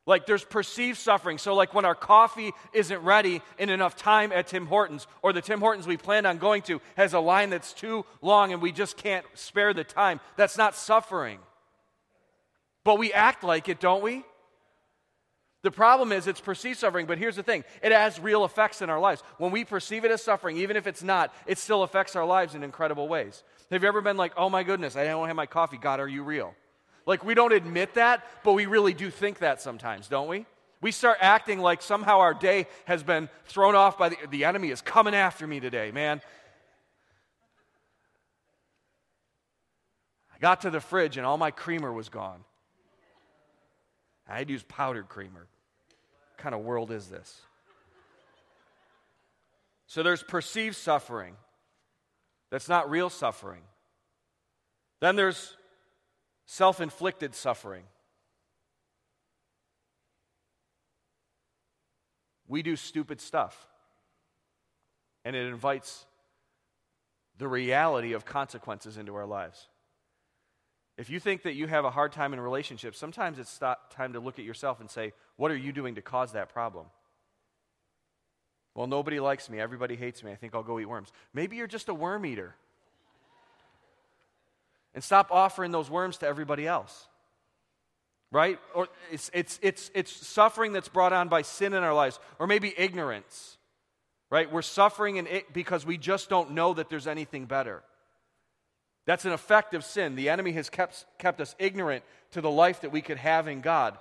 Like 0.05 0.25
there's 0.25 0.43
perceived 0.43 0.97
suffering. 0.97 1.37
So, 1.37 1.55
like 1.55 1.73
when 1.73 1.85
our 1.85 1.95
coffee 1.95 2.51
isn't 2.73 3.01
ready 3.03 3.41
in 3.57 3.69
enough 3.69 3.95
time 3.95 4.31
at 4.33 4.47
Tim 4.47 4.65
Hortons, 4.65 5.07
or 5.21 5.31
the 5.31 5.41
Tim 5.41 5.59
Hortons 5.59 5.87
we 5.87 5.95
plan 5.95 6.25
on 6.25 6.39
going 6.39 6.61
to 6.63 6.81
has 6.97 7.13
a 7.13 7.19
line 7.19 7.49
that's 7.49 7.71
too 7.73 8.05
long 8.21 8.51
and 8.51 8.61
we 8.61 8.71
just 8.71 8.97
can't 8.97 9.25
spare 9.33 9.73
the 9.73 9.85
time, 9.85 10.19
that's 10.35 10.57
not 10.57 10.75
suffering. 10.75 11.39
But 12.83 12.97
we 12.97 13.13
act 13.13 13.45
like 13.45 13.69
it, 13.69 13.79
don't 13.79 14.03
we? 14.03 14.23
The 15.61 15.71
problem 15.71 16.11
is 16.11 16.27
it's 16.27 16.41
perceived 16.41 16.77
suffering, 16.77 17.05
but 17.05 17.17
here's 17.17 17.37
the 17.37 17.43
thing 17.43 17.63
it 17.81 17.93
has 17.93 18.19
real 18.19 18.43
effects 18.43 18.81
in 18.81 18.89
our 18.89 18.99
lives. 18.99 19.23
When 19.37 19.51
we 19.51 19.63
perceive 19.63 20.03
it 20.03 20.11
as 20.11 20.21
suffering, 20.21 20.57
even 20.57 20.75
if 20.75 20.85
it's 20.85 21.01
not, 21.01 21.33
it 21.47 21.57
still 21.57 21.83
affects 21.83 22.17
our 22.17 22.25
lives 22.25 22.55
in 22.55 22.63
incredible 22.63 23.07
ways. 23.07 23.41
Have 23.71 23.81
you 23.81 23.87
ever 23.87 24.01
been 24.01 24.17
like, 24.17 24.33
oh 24.35 24.49
my 24.49 24.63
goodness, 24.63 24.97
I 24.97 25.05
don't 25.05 25.27
have 25.27 25.37
my 25.37 25.45
coffee? 25.45 25.77
God, 25.77 26.01
are 26.01 26.07
you 26.07 26.23
real? 26.23 26.53
Like, 27.05 27.23
we 27.23 27.33
don't 27.33 27.51
admit 27.51 27.95
that, 27.95 28.25
but 28.43 28.53
we 28.53 28.65
really 28.65 28.93
do 28.93 29.09
think 29.09 29.39
that 29.39 29.61
sometimes, 29.61 30.07
don't 30.07 30.27
we? 30.27 30.45
We 30.81 30.91
start 30.91 31.17
acting 31.21 31.59
like 31.59 31.81
somehow 31.81 32.19
our 32.19 32.33
day 32.33 32.67
has 32.85 33.03
been 33.03 33.29
thrown 33.45 33.75
off 33.75 33.97
by 33.97 34.09
the, 34.09 34.17
the 34.29 34.45
enemy 34.45 34.69
is 34.69 34.81
coming 34.81 35.15
after 35.15 35.47
me 35.47 35.59
today, 35.59 35.91
man. 35.91 36.21
I 40.35 40.39
got 40.39 40.61
to 40.61 40.69
the 40.69 40.81
fridge 40.81 41.15
and 41.15 41.25
all 41.25 41.37
my 41.37 41.51
creamer 41.51 41.91
was 41.91 42.09
gone. 42.09 42.43
I 44.27 44.37
had 44.37 44.47
to 44.47 44.53
use 44.53 44.63
powdered 44.63 45.07
creamer. 45.07 45.47
What 45.87 46.37
kind 46.37 46.53
of 46.53 46.61
world 46.61 46.91
is 46.91 47.07
this? 47.07 47.41
So 49.87 50.03
there's 50.03 50.23
perceived 50.23 50.75
suffering 50.75 51.35
that's 52.49 52.67
not 52.67 52.89
real 52.89 53.09
suffering. 53.09 53.61
Then 54.99 55.15
there's 55.15 55.55
self 56.45 56.81
inflicted 56.81 57.35
suffering. 57.35 57.83
We 62.47 62.61
do 62.61 62.75
stupid 62.75 63.21
stuff, 63.21 63.67
and 65.25 65.35
it 65.35 65.47
invites 65.47 66.05
the 67.37 67.47
reality 67.47 68.13
of 68.13 68.25
consequences 68.25 68.97
into 68.97 69.15
our 69.15 69.25
lives. 69.25 69.67
If 70.97 71.09
you 71.09 71.19
think 71.19 71.43
that 71.43 71.55
you 71.55 71.65
have 71.67 71.85
a 71.85 71.89
hard 71.89 72.11
time 72.11 72.33
in 72.33 72.39
relationships, 72.39 72.99
sometimes 72.99 73.39
it's 73.39 73.57
time 73.57 74.13
to 74.13 74.19
look 74.19 74.37
at 74.37 74.45
yourself 74.45 74.79
and 74.79 74.89
say, 74.89 75.13
What 75.37 75.51
are 75.51 75.57
you 75.57 75.71
doing 75.71 75.95
to 75.95 76.01
cause 76.01 76.33
that 76.33 76.49
problem? 76.49 76.85
Well, 78.75 78.87
nobody 78.87 79.19
likes 79.19 79.49
me. 79.49 79.59
Everybody 79.59 79.95
hates 79.95 80.23
me. 80.23 80.31
I 80.31 80.35
think 80.35 80.55
I'll 80.55 80.63
go 80.63 80.79
eat 80.79 80.85
worms. 80.85 81.11
Maybe 81.33 81.55
you're 81.55 81.67
just 81.67 81.89
a 81.89 81.93
worm 81.93 82.25
eater 82.25 82.55
and 84.93 85.03
stop 85.03 85.29
offering 85.31 85.71
those 85.71 85.89
worms 85.89 86.17
to 86.17 86.27
everybody 86.27 86.67
else. 86.67 87.07
Right? 88.31 88.59
Or 88.73 88.87
it's, 89.11 89.29
it's, 89.33 89.59
it's, 89.61 89.91
it's 89.93 90.11
suffering 90.11 90.73
that's 90.73 90.89
brought 90.89 91.13
on 91.13 91.29
by 91.29 91.43
sin 91.43 91.73
in 91.73 91.83
our 91.83 91.93
lives, 91.93 92.19
or 92.39 92.47
maybe 92.47 92.73
ignorance. 92.77 93.57
Right? 94.29 94.51
We're 94.51 94.63
suffering 94.63 95.17
in 95.17 95.27
it 95.27 95.53
because 95.53 95.85
we 95.85 95.97
just 95.97 96.29
don't 96.29 96.51
know 96.51 96.73
that 96.73 96.89
there's 96.89 97.07
anything 97.07 97.45
better. 97.45 97.83
That's 99.05 99.25
an 99.25 99.33
effect 99.33 99.73
of 99.73 99.83
sin. 99.83 100.15
The 100.15 100.29
enemy 100.29 100.53
has 100.53 100.69
kept, 100.69 101.05
kept 101.19 101.41
us 101.41 101.55
ignorant 101.59 102.03
to 102.31 102.41
the 102.41 102.49
life 102.49 102.81
that 102.81 102.91
we 102.91 103.01
could 103.01 103.17
have 103.17 103.47
in 103.47 103.61
God. 103.61 103.97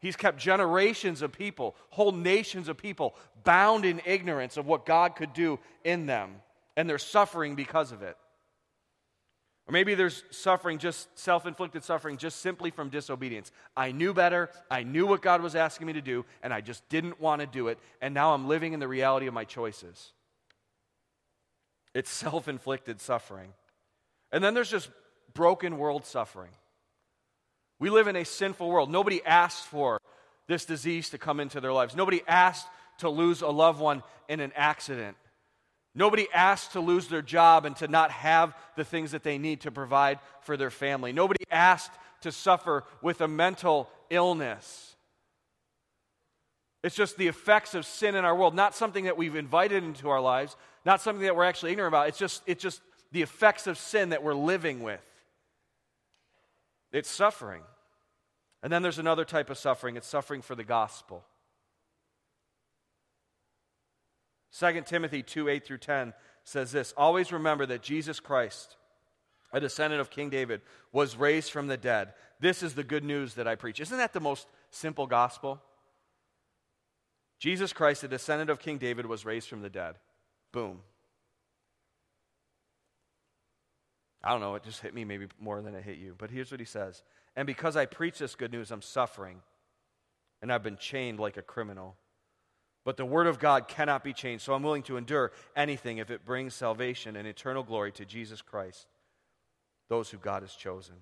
He's 0.00 0.16
kept 0.16 0.38
generations 0.38 1.22
of 1.22 1.32
people, 1.32 1.76
whole 1.90 2.12
nations 2.12 2.68
of 2.68 2.76
people, 2.76 3.14
bound 3.44 3.84
in 3.84 4.00
ignorance 4.04 4.56
of 4.56 4.66
what 4.66 4.86
God 4.86 5.14
could 5.14 5.32
do 5.34 5.58
in 5.84 6.06
them, 6.06 6.36
and 6.76 6.88
they're 6.88 6.98
suffering 6.98 7.54
because 7.54 7.92
of 7.92 8.02
it. 8.02 8.16
Or 9.70 9.72
maybe 9.72 9.94
there's 9.94 10.24
suffering, 10.30 10.78
just 10.78 11.16
self 11.16 11.46
inflicted 11.46 11.84
suffering, 11.84 12.16
just 12.16 12.40
simply 12.40 12.72
from 12.72 12.88
disobedience. 12.88 13.52
I 13.76 13.92
knew 13.92 14.12
better. 14.12 14.50
I 14.68 14.82
knew 14.82 15.06
what 15.06 15.22
God 15.22 15.42
was 15.42 15.54
asking 15.54 15.86
me 15.86 15.92
to 15.92 16.00
do, 16.00 16.24
and 16.42 16.52
I 16.52 16.60
just 16.60 16.88
didn't 16.88 17.20
want 17.20 17.40
to 17.40 17.46
do 17.46 17.68
it. 17.68 17.78
And 18.02 18.12
now 18.12 18.34
I'm 18.34 18.48
living 18.48 18.72
in 18.72 18.80
the 18.80 18.88
reality 18.88 19.28
of 19.28 19.34
my 19.34 19.44
choices. 19.44 20.10
It's 21.94 22.10
self 22.10 22.48
inflicted 22.48 23.00
suffering. 23.00 23.52
And 24.32 24.42
then 24.42 24.54
there's 24.54 24.72
just 24.72 24.90
broken 25.34 25.78
world 25.78 26.04
suffering. 26.04 26.50
We 27.78 27.90
live 27.90 28.08
in 28.08 28.16
a 28.16 28.24
sinful 28.24 28.68
world. 28.68 28.90
Nobody 28.90 29.24
asked 29.24 29.66
for 29.66 30.00
this 30.48 30.64
disease 30.64 31.10
to 31.10 31.18
come 31.18 31.38
into 31.38 31.60
their 31.60 31.72
lives, 31.72 31.94
nobody 31.94 32.22
asked 32.26 32.66
to 32.98 33.08
lose 33.08 33.40
a 33.40 33.46
loved 33.46 33.78
one 33.78 34.02
in 34.28 34.40
an 34.40 34.50
accident. 34.56 35.16
Nobody 35.94 36.28
asked 36.32 36.72
to 36.72 36.80
lose 36.80 37.08
their 37.08 37.22
job 37.22 37.64
and 37.64 37.76
to 37.76 37.88
not 37.88 38.10
have 38.10 38.56
the 38.76 38.84
things 38.84 39.10
that 39.10 39.24
they 39.24 39.38
need 39.38 39.62
to 39.62 39.70
provide 39.70 40.20
for 40.42 40.56
their 40.56 40.70
family. 40.70 41.12
Nobody 41.12 41.44
asked 41.50 41.92
to 42.22 42.30
suffer 42.30 42.84
with 43.02 43.20
a 43.20 43.28
mental 43.28 43.88
illness. 44.08 44.94
It's 46.82 46.94
just 46.94 47.16
the 47.16 47.28
effects 47.28 47.74
of 47.74 47.84
sin 47.84 48.14
in 48.14 48.24
our 48.24 48.34
world, 48.34 48.54
not 48.54 48.74
something 48.74 49.04
that 49.04 49.16
we've 49.16 49.36
invited 49.36 49.84
into 49.84 50.08
our 50.08 50.20
lives, 50.20 50.56
not 50.84 51.00
something 51.00 51.24
that 51.24 51.36
we're 51.36 51.44
actually 51.44 51.72
ignorant 51.72 51.92
about. 51.92 52.08
It's 52.08 52.18
just, 52.18 52.42
it's 52.46 52.62
just 52.62 52.80
the 53.12 53.22
effects 53.22 53.66
of 53.66 53.76
sin 53.76 54.10
that 54.10 54.22
we're 54.22 54.34
living 54.34 54.82
with. 54.82 55.00
It's 56.92 57.10
suffering. 57.10 57.62
And 58.62 58.72
then 58.72 58.82
there's 58.82 58.98
another 58.98 59.24
type 59.24 59.50
of 59.50 59.58
suffering 59.58 59.96
it's 59.96 60.06
suffering 60.06 60.42
for 60.42 60.54
the 60.54 60.64
gospel. 60.64 61.24
2 64.58 64.82
Timothy 64.82 65.22
2 65.22 65.48
8 65.48 65.64
through 65.64 65.78
10 65.78 66.12
says 66.44 66.72
this 66.72 66.92
Always 66.96 67.32
remember 67.32 67.66
that 67.66 67.82
Jesus 67.82 68.20
Christ, 68.20 68.76
a 69.52 69.60
descendant 69.60 70.00
of 70.00 70.10
King 70.10 70.30
David, 70.30 70.60
was 70.92 71.16
raised 71.16 71.50
from 71.50 71.68
the 71.68 71.76
dead. 71.76 72.12
This 72.40 72.62
is 72.62 72.74
the 72.74 72.84
good 72.84 73.04
news 73.04 73.34
that 73.34 73.46
I 73.46 73.54
preach. 73.54 73.80
Isn't 73.80 73.98
that 73.98 74.12
the 74.12 74.20
most 74.20 74.46
simple 74.70 75.06
gospel? 75.06 75.60
Jesus 77.38 77.72
Christ, 77.72 78.04
a 78.04 78.08
descendant 78.08 78.50
of 78.50 78.58
King 78.58 78.78
David, 78.78 79.06
was 79.06 79.24
raised 79.24 79.48
from 79.48 79.62
the 79.62 79.70
dead. 79.70 79.96
Boom. 80.52 80.80
I 84.22 84.30
don't 84.30 84.40
know, 84.40 84.54
it 84.54 84.62
just 84.62 84.82
hit 84.82 84.94
me 84.94 85.04
maybe 85.04 85.26
more 85.40 85.62
than 85.62 85.74
it 85.74 85.82
hit 85.82 85.96
you. 85.96 86.14
But 86.16 86.30
here's 86.30 86.50
what 86.50 86.60
he 86.60 86.66
says 86.66 87.02
And 87.36 87.46
because 87.46 87.76
I 87.76 87.86
preach 87.86 88.18
this 88.18 88.34
good 88.34 88.52
news, 88.52 88.70
I'm 88.70 88.82
suffering, 88.82 89.40
and 90.42 90.52
I've 90.52 90.62
been 90.62 90.76
chained 90.76 91.18
like 91.18 91.36
a 91.36 91.42
criminal. 91.42 91.96
But 92.84 92.96
the 92.96 93.04
word 93.04 93.26
of 93.26 93.38
God 93.38 93.68
cannot 93.68 94.02
be 94.02 94.12
changed, 94.12 94.44
so 94.44 94.54
I'm 94.54 94.62
willing 94.62 94.82
to 94.84 94.96
endure 94.96 95.32
anything 95.54 95.98
if 95.98 96.10
it 96.10 96.24
brings 96.24 96.54
salvation 96.54 97.14
and 97.16 97.28
eternal 97.28 97.62
glory 97.62 97.92
to 97.92 98.06
Jesus 98.06 98.40
Christ, 98.40 98.86
those 99.88 100.10
who 100.10 100.16
God 100.16 100.42
has 100.42 100.54
chosen. 100.54 100.94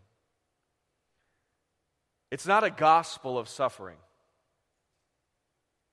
It's 2.31 2.47
not 2.47 2.65
a 2.65 2.71
gospel 2.71 3.39
of 3.39 3.49
suffering. 3.49 3.97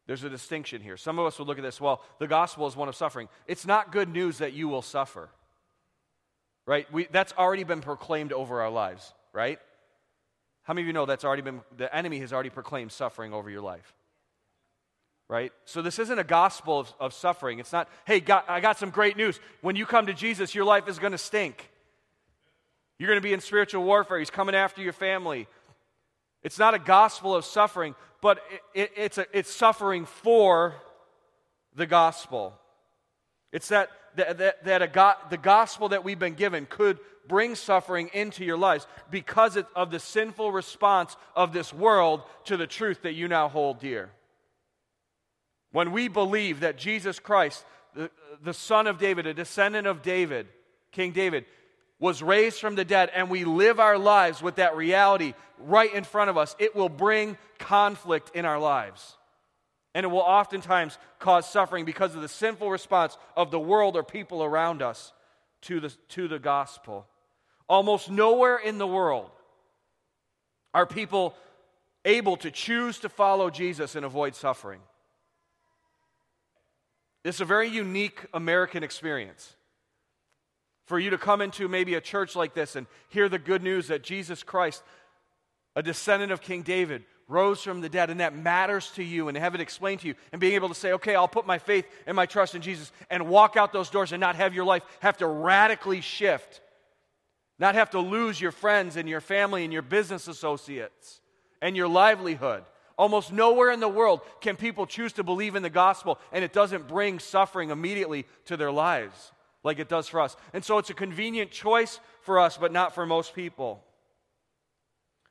There's 0.07 0.23
a 0.23 0.29
distinction 0.29 0.81
here. 0.81 0.97
Some 0.97 1.17
of 1.17 1.25
us 1.25 1.39
would 1.39 1.47
look 1.47 1.57
at 1.57 1.63
this, 1.63 1.79
well, 1.79 2.03
the 2.19 2.27
gospel 2.27 2.67
is 2.67 2.75
one 2.75 2.89
of 2.89 2.95
suffering. 2.95 3.27
It's 3.47 3.65
not 3.65 3.91
good 3.91 4.09
news 4.09 4.39
that 4.39 4.53
you 4.53 4.67
will 4.67 4.81
suffer. 4.81 5.29
Right? 6.65 6.91
We, 6.91 7.07
that's 7.11 7.33
already 7.33 7.63
been 7.63 7.81
proclaimed 7.81 8.33
over 8.33 8.61
our 8.61 8.71
lives, 8.71 9.13
right? 9.33 9.59
How 10.63 10.73
many 10.73 10.81
of 10.83 10.87
you 10.87 10.93
know 10.93 11.05
that's 11.05 11.23
already 11.23 11.43
been, 11.43 11.61
the 11.77 11.95
enemy 11.95 12.19
has 12.19 12.33
already 12.33 12.49
proclaimed 12.49 12.91
suffering 12.91 13.33
over 13.33 13.51
your 13.51 13.61
life? 13.61 13.93
Right? 15.27 15.51
So 15.65 15.81
this 15.81 15.99
isn't 15.99 16.19
a 16.19 16.23
gospel 16.23 16.79
of, 16.79 16.93
of 16.99 17.13
suffering. 17.13 17.59
It's 17.59 17.71
not, 17.71 17.89
hey, 18.05 18.19
God, 18.19 18.43
I 18.47 18.59
got 18.59 18.77
some 18.77 18.89
great 18.89 19.17
news. 19.17 19.39
When 19.61 19.75
you 19.75 19.85
come 19.85 20.07
to 20.07 20.13
Jesus, 20.13 20.53
your 20.53 20.65
life 20.65 20.87
is 20.87 20.99
going 20.99 21.13
to 21.13 21.17
stink. 21.17 21.69
You're 22.99 23.07
going 23.07 23.19
to 23.19 23.27
be 23.27 23.33
in 23.33 23.41
spiritual 23.41 23.83
warfare. 23.83 24.19
He's 24.19 24.29
coming 24.29 24.55
after 24.55 24.81
your 24.81 24.93
family. 24.93 25.47
It's 26.43 26.59
not 26.59 26.73
a 26.73 26.79
gospel 26.79 27.35
of 27.35 27.43
suffering, 27.43 27.95
but 28.21 28.39
it, 28.73 28.81
it, 28.81 28.91
it's, 28.95 29.17
a, 29.17 29.25
it's 29.33 29.53
suffering 29.53 30.05
for 30.05 30.75
the 31.75 31.85
gospel. 31.85 32.53
It's 33.51 33.69
that, 33.69 33.89
that, 34.15 34.37
that, 34.37 34.63
that 34.65 34.81
a 34.81 34.87
go, 34.87 35.13
the 35.29 35.37
gospel 35.37 35.89
that 35.89 36.03
we've 36.03 36.19
been 36.19 36.35
given 36.35 36.67
could 36.67 36.99
bring 37.27 37.55
suffering 37.55 38.09
into 38.13 38.45
your 38.45 38.57
lives 38.57 38.85
because 39.09 39.57
of 39.75 39.89
the 39.89 39.99
sinful 39.99 40.51
response 40.51 41.17
of 41.35 41.51
this 41.51 41.73
world 41.73 42.21
to 42.45 42.57
the 42.57 42.67
truth 42.67 43.01
that 43.01 43.13
you 43.13 43.27
now 43.27 43.49
hold 43.49 43.79
dear. 43.79 44.11
When 45.75 45.91
we 45.91 46.07
believe 46.07 46.61
that 46.61 46.77
Jesus 46.77 47.19
Christ, 47.19 47.65
the, 47.93 48.09
the 48.41 48.53
son 48.53 48.87
of 48.87 48.97
David, 48.97 49.27
a 49.27 49.33
descendant 49.33 49.87
of 49.87 50.01
David, 50.01 50.47
King 50.93 51.11
David, 51.11 51.43
was 51.99 52.23
raised 52.23 52.61
from 52.61 52.75
the 52.75 52.85
dead, 52.85 53.11
and 53.13 53.29
we 53.29 53.43
live 53.43 53.77
our 53.77 53.97
lives 53.97 54.41
with 54.41 54.55
that 54.55 54.77
reality 54.77 55.33
right 55.57 55.93
in 55.93 56.05
front 56.05 56.29
of 56.29 56.37
us, 56.37 56.55
it 56.59 56.77
will 56.77 56.87
bring 56.87 57.37
conflict 57.59 58.31
in 58.33 58.45
our 58.45 58.57
lives. 58.57 59.17
And 59.93 60.05
it 60.05 60.07
will 60.07 60.19
oftentimes 60.19 60.97
cause 61.19 61.45
suffering 61.45 61.83
because 61.83 62.15
of 62.15 62.21
the 62.21 62.29
sinful 62.29 62.71
response 62.71 63.17
of 63.35 63.51
the 63.51 63.59
world 63.59 63.97
or 63.97 64.03
people 64.03 64.45
around 64.45 64.81
us 64.81 65.11
to 65.63 65.81
the, 65.81 65.93
to 66.11 66.29
the 66.29 66.39
gospel. 66.39 67.05
Almost 67.67 68.09
nowhere 68.09 68.59
in 68.59 68.77
the 68.77 68.87
world 68.87 69.29
are 70.73 70.85
people 70.85 71.35
able 72.05 72.37
to 72.37 72.49
choose 72.49 72.99
to 72.99 73.09
follow 73.09 73.49
Jesus 73.49 73.95
and 73.95 74.05
avoid 74.05 74.35
suffering. 74.35 74.79
It's 77.25 77.41
a 77.41 77.45
very 77.45 77.67
unique 77.67 78.25
American 78.33 78.83
experience. 78.83 79.55
for 80.85 80.99
you 80.99 81.09
to 81.09 81.17
come 81.17 81.41
into 81.41 81.67
maybe 81.67 81.95
a 81.95 82.01
church 82.01 82.35
like 82.35 82.53
this 82.53 82.75
and 82.75 82.87
hear 83.09 83.27
the 83.27 83.39
good 83.39 83.63
news 83.63 83.87
that 83.87 84.03
Jesus 84.03 84.43
Christ, 84.43 84.83
a 85.75 85.83
descendant 85.83 86.31
of 86.31 86.41
King 86.41 86.61
David, 86.61 87.03
rose 87.27 87.63
from 87.63 87.81
the 87.81 87.89
dead, 87.89 88.11
and 88.11 88.19
that 88.19 88.35
matters 88.35 88.91
to 88.91 89.03
you, 89.03 89.27
and 89.27 89.37
have 89.37 89.55
it 89.55 89.61
explained 89.61 90.01
to 90.01 90.07
you, 90.07 90.13
and 90.31 90.39
being 90.39 90.53
able 90.53 90.69
to 90.69 90.75
say, 90.75 90.93
okay, 90.93 91.15
I'll 91.15 91.27
put 91.27 91.47
my 91.47 91.57
faith 91.57 91.85
and 92.05 92.15
my 92.15 92.27
trust 92.27 92.53
in 92.53 92.61
Jesus, 92.61 92.91
and 93.09 93.27
walk 93.27 93.57
out 93.57 93.73
those 93.73 93.89
doors 93.89 94.11
and 94.11 94.21
not 94.21 94.35
have 94.35 94.53
your 94.53 94.65
life 94.65 94.83
have 94.99 95.17
to 95.17 95.27
radically 95.27 96.01
shift, 96.01 96.61
not 97.57 97.73
have 97.73 97.89
to 97.91 97.99
lose 97.99 98.39
your 98.39 98.51
friends 98.51 98.95
and 98.95 99.09
your 99.09 99.21
family 99.21 99.63
and 99.63 99.73
your 99.73 99.81
business 99.81 100.27
associates 100.27 101.19
and 101.63 101.75
your 101.75 101.87
livelihood. 101.87 102.63
Almost 102.97 103.33
nowhere 103.33 103.71
in 103.71 103.79
the 103.79 103.89
world 103.89 104.21
can 104.39 104.55
people 104.55 104.85
choose 104.85 105.13
to 105.13 105.23
believe 105.23 105.55
in 105.55 105.63
the 105.63 105.69
gospel 105.69 106.19
and 106.31 106.43
it 106.43 106.53
doesn't 106.53 106.87
bring 106.87 107.19
suffering 107.19 107.69
immediately 107.69 108.25
to 108.45 108.55
their 108.55 108.71
lives 108.71 109.31
like 109.65 109.79
it 109.79 109.89
does 109.89 110.07
for 110.07 110.21
us. 110.21 110.37
And 110.53 110.63
so 110.63 110.77
it's 110.77 110.91
a 110.91 110.93
convenient 110.93 111.51
choice 111.51 111.99
for 112.21 112.39
us, 112.39 112.55
but 112.55 112.71
not 112.71 112.93
for 112.93 113.05
most 113.05 113.33
people. 113.33 113.83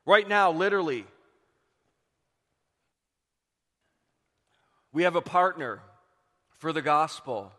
Right 0.05 0.27
now, 0.27 0.51
literally, 0.51 1.05
we 4.91 5.03
have 5.03 5.15
a 5.15 5.21
partner 5.21 5.81
for 6.59 6.71
the 6.71 6.81
gospel 6.81 7.51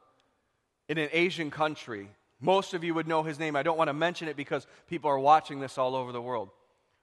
in 0.89 0.99
an 0.99 1.09
Asian 1.13 1.51
country. 1.51 2.09
Most 2.41 2.75
of 2.75 2.85
you 2.85 2.95
would 2.95 3.09
know 3.09 3.23
his 3.23 3.39
name. 3.39 3.57
I 3.57 3.63
don't 3.63 3.79
want 3.79 3.89
to 3.89 3.95
mention 3.95 4.29
it 4.29 4.37
because 4.37 4.67
people 4.87 5.11
are 5.11 5.19
watching 5.19 5.59
this 5.61 5.79
all 5.79 5.97
over 5.97 6.13
the 6.13 6.23
world. 6.23 6.51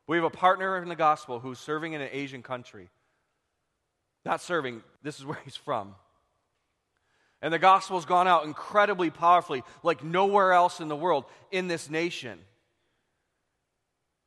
We 0.08 0.18
have 0.18 0.26
a 0.26 0.30
partner 0.30 0.82
in 0.82 0.90
the 0.90 0.96
gospel 0.96 1.40
who's 1.40 1.60
serving 1.60 1.94
in 1.94 2.02
an 2.02 2.10
Asian 2.12 2.44
country. 2.44 2.90
Not 4.26 4.42
serving, 4.42 4.84
this 5.02 5.20
is 5.20 5.26
where 5.26 5.40
he's 5.44 5.56
from. 5.56 5.96
And 7.42 7.54
the 7.54 7.60
gospel 7.60 7.98
has 7.98 8.06
gone 8.06 8.28
out 8.28 8.46
incredibly 8.46 9.10
powerfully, 9.10 9.64
like 9.84 10.04
nowhere 10.04 10.54
else 10.54 10.80
in 10.80 10.88
the 10.88 10.96
world, 10.96 11.26
in 11.52 11.68
this 11.68 11.90
nation. 11.90 12.40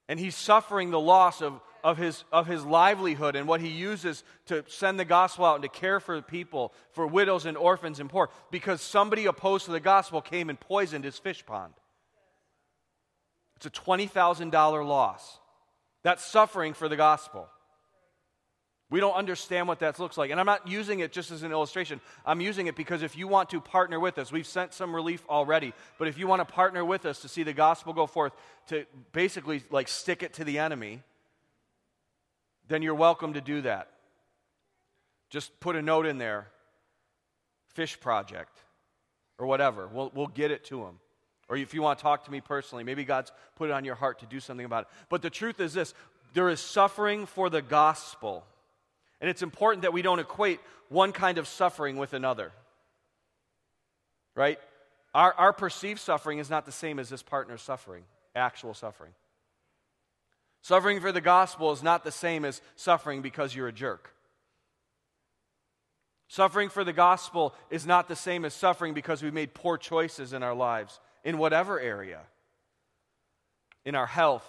And 0.08 0.20
he's 0.20 0.36
suffering 0.36 0.90
the 0.90 1.00
loss 1.00 1.40
of, 1.40 1.60
of, 1.82 1.96
his, 1.96 2.24
of 2.30 2.46
his 2.46 2.64
livelihood 2.64 3.34
and 3.34 3.48
what 3.48 3.60
he 3.60 3.68
uses 3.68 4.22
to 4.46 4.64
send 4.68 5.00
the 5.00 5.04
gospel 5.04 5.46
out 5.46 5.54
and 5.56 5.62
to 5.62 5.68
care 5.68 5.98
for 5.98 6.20
people, 6.20 6.74
for 6.92 7.06
widows 7.06 7.46
and 7.46 7.56
orphans 7.56 8.00
and 8.00 8.10
poor, 8.10 8.28
because 8.50 8.82
somebody 8.82 9.24
opposed 9.26 9.64
to 9.64 9.72
the 9.72 9.80
gospel 9.80 10.20
came 10.20 10.50
and 10.50 10.60
poisoned 10.60 11.04
his 11.04 11.18
fish 11.18 11.44
pond. 11.44 11.72
It's 13.56 13.66
a 13.66 13.70
$20,000 13.70 14.52
loss. 14.86 15.38
That's 16.06 16.24
suffering 16.24 16.72
for 16.72 16.88
the 16.88 16.94
gospel. 16.94 17.48
We 18.90 19.00
don't 19.00 19.16
understand 19.16 19.66
what 19.66 19.80
that 19.80 19.98
looks 19.98 20.16
like. 20.16 20.30
And 20.30 20.38
I'm 20.38 20.46
not 20.46 20.68
using 20.68 21.00
it 21.00 21.10
just 21.10 21.32
as 21.32 21.42
an 21.42 21.50
illustration. 21.50 22.00
I'm 22.24 22.40
using 22.40 22.68
it 22.68 22.76
because 22.76 23.02
if 23.02 23.16
you 23.16 23.26
want 23.26 23.50
to 23.50 23.60
partner 23.60 23.98
with 23.98 24.16
us, 24.16 24.30
we've 24.30 24.46
sent 24.46 24.72
some 24.72 24.94
relief 24.94 25.24
already, 25.28 25.74
but 25.98 26.06
if 26.06 26.16
you 26.16 26.28
want 26.28 26.46
to 26.46 26.54
partner 26.54 26.84
with 26.84 27.06
us 27.06 27.22
to 27.22 27.28
see 27.28 27.42
the 27.42 27.52
gospel 27.52 27.92
go 27.92 28.06
forth, 28.06 28.32
to 28.68 28.86
basically 29.10 29.64
like 29.72 29.88
stick 29.88 30.22
it 30.22 30.34
to 30.34 30.44
the 30.44 30.60
enemy, 30.60 31.02
then 32.68 32.82
you're 32.82 32.94
welcome 32.94 33.32
to 33.32 33.40
do 33.40 33.62
that. 33.62 33.90
Just 35.28 35.58
put 35.58 35.74
a 35.74 35.82
note 35.82 36.06
in 36.06 36.18
there 36.18 36.46
fish 37.74 37.98
project 37.98 38.56
or 39.40 39.48
whatever. 39.48 39.88
We'll, 39.88 40.12
we'll 40.14 40.28
get 40.28 40.52
it 40.52 40.66
to 40.66 40.84
them. 40.84 41.00
Or 41.48 41.56
if 41.56 41.74
you 41.74 41.82
want 41.82 41.98
to 41.98 42.02
talk 42.02 42.24
to 42.24 42.30
me 42.30 42.40
personally, 42.40 42.84
maybe 42.84 43.04
God's 43.04 43.30
put 43.54 43.70
it 43.70 43.72
on 43.72 43.84
your 43.84 43.94
heart 43.94 44.20
to 44.20 44.26
do 44.26 44.40
something 44.40 44.66
about 44.66 44.82
it. 44.82 44.88
But 45.08 45.22
the 45.22 45.30
truth 45.30 45.60
is 45.60 45.72
this 45.72 45.94
there 46.34 46.48
is 46.48 46.60
suffering 46.60 47.26
for 47.26 47.48
the 47.48 47.62
gospel. 47.62 48.44
And 49.20 49.30
it's 49.30 49.42
important 49.42 49.82
that 49.82 49.92
we 49.92 50.02
don't 50.02 50.18
equate 50.18 50.60
one 50.88 51.12
kind 51.12 51.38
of 51.38 51.48
suffering 51.48 51.96
with 51.96 52.12
another. 52.12 52.52
Right? 54.34 54.58
Our, 55.14 55.32
our 55.32 55.52
perceived 55.52 56.00
suffering 56.00 56.38
is 56.38 56.50
not 56.50 56.66
the 56.66 56.72
same 56.72 56.98
as 56.98 57.08
this 57.08 57.22
partner's 57.22 57.62
suffering, 57.62 58.04
actual 58.34 58.74
suffering. 58.74 59.12
Suffering 60.60 61.00
for 61.00 61.12
the 61.12 61.20
gospel 61.22 61.72
is 61.72 61.82
not 61.82 62.04
the 62.04 62.12
same 62.12 62.44
as 62.44 62.60
suffering 62.74 63.22
because 63.22 63.54
you're 63.54 63.68
a 63.68 63.72
jerk. 63.72 64.12
Suffering 66.28 66.68
for 66.68 66.84
the 66.84 66.92
gospel 66.92 67.54
is 67.70 67.86
not 67.86 68.08
the 68.08 68.16
same 68.16 68.44
as 68.44 68.52
suffering 68.52 68.92
because 68.92 69.22
we 69.22 69.30
made 69.30 69.54
poor 69.54 69.78
choices 69.78 70.32
in 70.32 70.42
our 70.42 70.54
lives, 70.54 70.98
in 71.26 71.38
whatever 71.38 71.78
area. 71.78 72.20
In 73.84 73.94
our 73.96 74.06
health, 74.06 74.46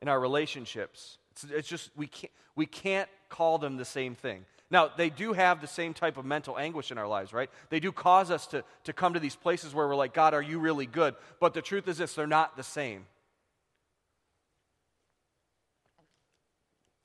in 0.00 0.08
our 0.08 0.18
relationships. 0.18 1.18
It's, 1.32 1.44
it's 1.44 1.68
just, 1.68 1.90
we 1.96 2.06
can't, 2.06 2.32
we 2.54 2.64
can't 2.64 3.08
call 3.28 3.58
them 3.58 3.76
the 3.76 3.84
same 3.84 4.14
thing. 4.14 4.46
Now, 4.70 4.88
they 4.96 5.10
do 5.10 5.32
have 5.32 5.60
the 5.60 5.66
same 5.66 5.94
type 5.94 6.16
of 6.16 6.24
mental 6.24 6.58
anguish 6.58 6.90
in 6.90 6.98
our 6.98 7.08
lives, 7.08 7.32
right? 7.32 7.50
They 7.70 7.80
do 7.80 7.92
cause 7.92 8.30
us 8.30 8.46
to, 8.48 8.64
to 8.84 8.92
come 8.92 9.14
to 9.14 9.20
these 9.20 9.34
places 9.34 9.74
where 9.74 9.86
we're 9.86 9.96
like, 9.96 10.14
God, 10.14 10.32
are 10.32 10.42
you 10.42 10.60
really 10.60 10.86
good? 10.86 11.16
But 11.40 11.54
the 11.54 11.62
truth 11.62 11.88
is 11.88 11.98
this 11.98 12.14
they're 12.14 12.26
not 12.26 12.56
the 12.56 12.62
same. 12.62 13.06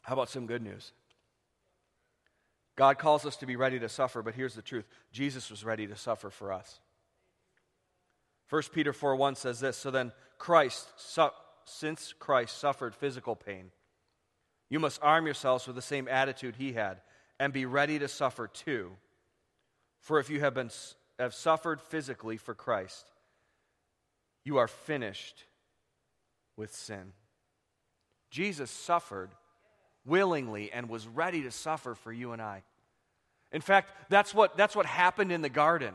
How 0.01 0.13
about 0.13 0.29
some 0.29 0.45
good 0.45 0.61
news? 0.61 0.91
God 2.75 2.99
calls 2.99 3.25
us 3.25 3.35
to 3.37 3.45
be 3.45 3.55
ready 3.55 3.79
to 3.79 3.89
suffer, 3.89 4.21
but 4.21 4.35
here's 4.35 4.53
the 4.53 4.61
truth 4.61 4.85
Jesus 5.11 5.49
was 5.49 5.63
ready 5.63 5.87
to 5.87 5.95
suffer 5.95 6.29
for 6.29 6.53
us. 6.53 6.79
1 8.51 8.63
Peter 8.73 8.91
4 8.91 9.15
1 9.15 9.35
says 9.35 9.61
this 9.61 9.77
So 9.77 9.89
then, 9.89 10.11
Christ, 10.37 10.87
su- 10.97 11.29
since 11.65 12.13
Christ 12.19 12.59
suffered 12.59 12.93
physical 12.93 13.35
pain, 13.35 13.71
you 14.69 14.79
must 14.79 15.01
arm 15.01 15.25
yourselves 15.25 15.65
with 15.65 15.75
the 15.75 15.81
same 15.81 16.07
attitude 16.07 16.57
he 16.57 16.73
had 16.73 17.01
and 17.39 17.53
be 17.53 17.65
ready 17.65 17.97
to 17.97 18.07
suffer 18.07 18.47
too. 18.47 18.91
For 20.01 20.19
if 20.19 20.29
you 20.29 20.41
have, 20.41 20.53
been, 20.53 20.69
have 21.17 21.33
suffered 21.33 21.79
physically 21.79 22.35
for 22.35 22.53
Christ, 22.53 23.05
you 24.43 24.57
are 24.57 24.67
finished 24.67 25.45
with 26.57 26.75
sin. 26.75 27.13
Jesus 28.31 28.69
suffered 28.69 29.29
willingly 30.05 30.71
and 30.71 30.89
was 30.89 31.07
ready 31.07 31.43
to 31.43 31.51
suffer 31.51 31.95
for 31.95 32.11
you 32.11 32.33
and 32.33 32.41
I. 32.41 32.63
In 33.51 33.61
fact, 33.61 33.91
that's 34.09 34.33
what, 34.33 34.57
that's 34.57 34.75
what 34.75 34.85
happened 34.85 35.31
in 35.31 35.41
the 35.41 35.49
garden. 35.49 35.93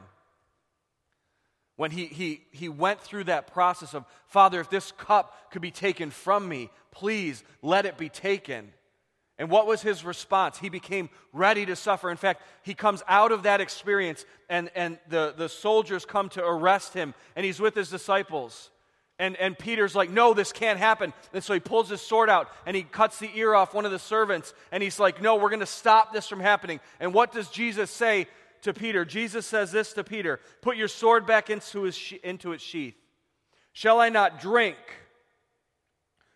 When 1.76 1.90
he, 1.90 2.06
he, 2.06 2.42
he 2.50 2.68
went 2.68 3.00
through 3.00 3.24
that 3.24 3.52
process 3.52 3.94
of, 3.94 4.04
Father, 4.26 4.60
if 4.60 4.70
this 4.70 4.92
cup 4.92 5.50
could 5.50 5.62
be 5.62 5.70
taken 5.70 6.10
from 6.10 6.48
me, 6.48 6.70
please 6.90 7.44
let 7.62 7.84
it 7.84 7.98
be 7.98 8.08
taken. 8.08 8.72
And 9.38 9.50
what 9.50 9.66
was 9.66 9.82
his 9.82 10.02
response? 10.02 10.58
He 10.58 10.70
became 10.70 11.10
ready 11.34 11.66
to 11.66 11.76
suffer. 11.76 12.10
In 12.10 12.16
fact, 12.16 12.42
he 12.62 12.72
comes 12.72 13.02
out 13.06 13.32
of 13.32 13.42
that 13.42 13.60
experience, 13.60 14.24
and, 14.48 14.70
and 14.74 14.98
the, 15.10 15.34
the 15.36 15.50
soldiers 15.50 16.06
come 16.06 16.30
to 16.30 16.44
arrest 16.44 16.94
him, 16.94 17.12
and 17.34 17.44
he's 17.44 17.60
with 17.60 17.74
his 17.74 17.90
disciples. 17.90 18.70
And, 19.18 19.36
and 19.36 19.58
Peter's 19.58 19.94
like, 19.94 20.10
No, 20.10 20.34
this 20.34 20.52
can't 20.52 20.78
happen. 20.78 21.12
And 21.32 21.42
so 21.42 21.54
he 21.54 21.60
pulls 21.60 21.88
his 21.88 22.02
sword 22.02 22.28
out 22.28 22.50
and 22.66 22.76
he 22.76 22.82
cuts 22.82 23.18
the 23.18 23.30
ear 23.34 23.54
off 23.54 23.72
one 23.72 23.86
of 23.86 23.90
the 23.90 23.98
servants. 23.98 24.52
And 24.70 24.82
he's 24.82 25.00
like, 25.00 25.22
No, 25.22 25.36
we're 25.36 25.48
going 25.48 25.60
to 25.60 25.66
stop 25.66 26.12
this 26.12 26.28
from 26.28 26.40
happening. 26.40 26.80
And 27.00 27.14
what 27.14 27.32
does 27.32 27.48
Jesus 27.48 27.90
say 27.90 28.26
to 28.62 28.72
Peter. 28.72 29.04
Jesus 29.04 29.46
says 29.46 29.72
this 29.72 29.92
to 29.94 30.04
Peter 30.04 30.40
Put 30.62 30.76
your 30.76 30.88
sword 30.88 31.26
back 31.26 31.50
into, 31.50 31.82
his, 31.82 32.14
into 32.22 32.52
its 32.52 32.62
sheath. 32.62 32.96
Shall 33.72 34.00
I 34.00 34.08
not 34.08 34.40
drink 34.40 34.76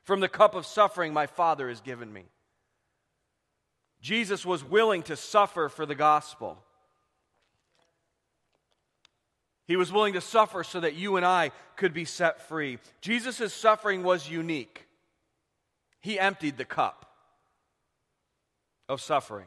from 0.02 0.20
the 0.20 0.28
cup 0.28 0.54
of 0.54 0.66
suffering 0.66 1.12
my 1.12 1.26
Father 1.26 1.68
has 1.68 1.80
given 1.80 2.12
me? 2.12 2.24
Jesus 4.00 4.46
was 4.46 4.64
willing 4.64 5.02
to 5.04 5.16
suffer 5.16 5.68
for 5.68 5.86
the 5.86 5.94
gospel. 5.94 6.58
He 9.66 9.76
was 9.76 9.92
willing 9.92 10.14
to 10.14 10.20
suffer 10.20 10.64
so 10.64 10.80
that 10.80 10.96
you 10.96 11.16
and 11.16 11.24
I 11.24 11.52
could 11.76 11.94
be 11.94 12.04
set 12.04 12.48
free. 12.48 12.78
Jesus' 13.00 13.54
suffering 13.54 14.02
was 14.02 14.28
unique. 14.28 14.88
He 16.00 16.18
emptied 16.18 16.56
the 16.56 16.64
cup 16.64 17.06
of 18.88 19.00
suffering. 19.00 19.46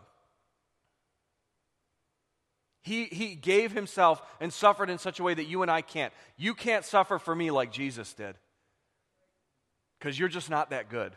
He, 2.83 3.05
he 3.05 3.35
gave 3.35 3.71
himself 3.71 4.21
and 4.39 4.51
suffered 4.51 4.89
in 4.89 4.97
such 4.97 5.19
a 5.19 5.23
way 5.23 5.33
that 5.33 5.45
you 5.45 5.61
and 5.61 5.71
I 5.71 5.81
can't. 5.81 6.13
You 6.37 6.53
can't 6.53 6.85
suffer 6.85 7.17
for 7.17 7.33
me 7.33 7.49
like 7.49 7.71
Jesus 7.71 8.13
did 8.13 8.35
because 9.99 10.19
you're 10.19 10.29
just 10.29 10.49
not 10.49 10.71
that 10.71 10.89
good. 10.89 11.13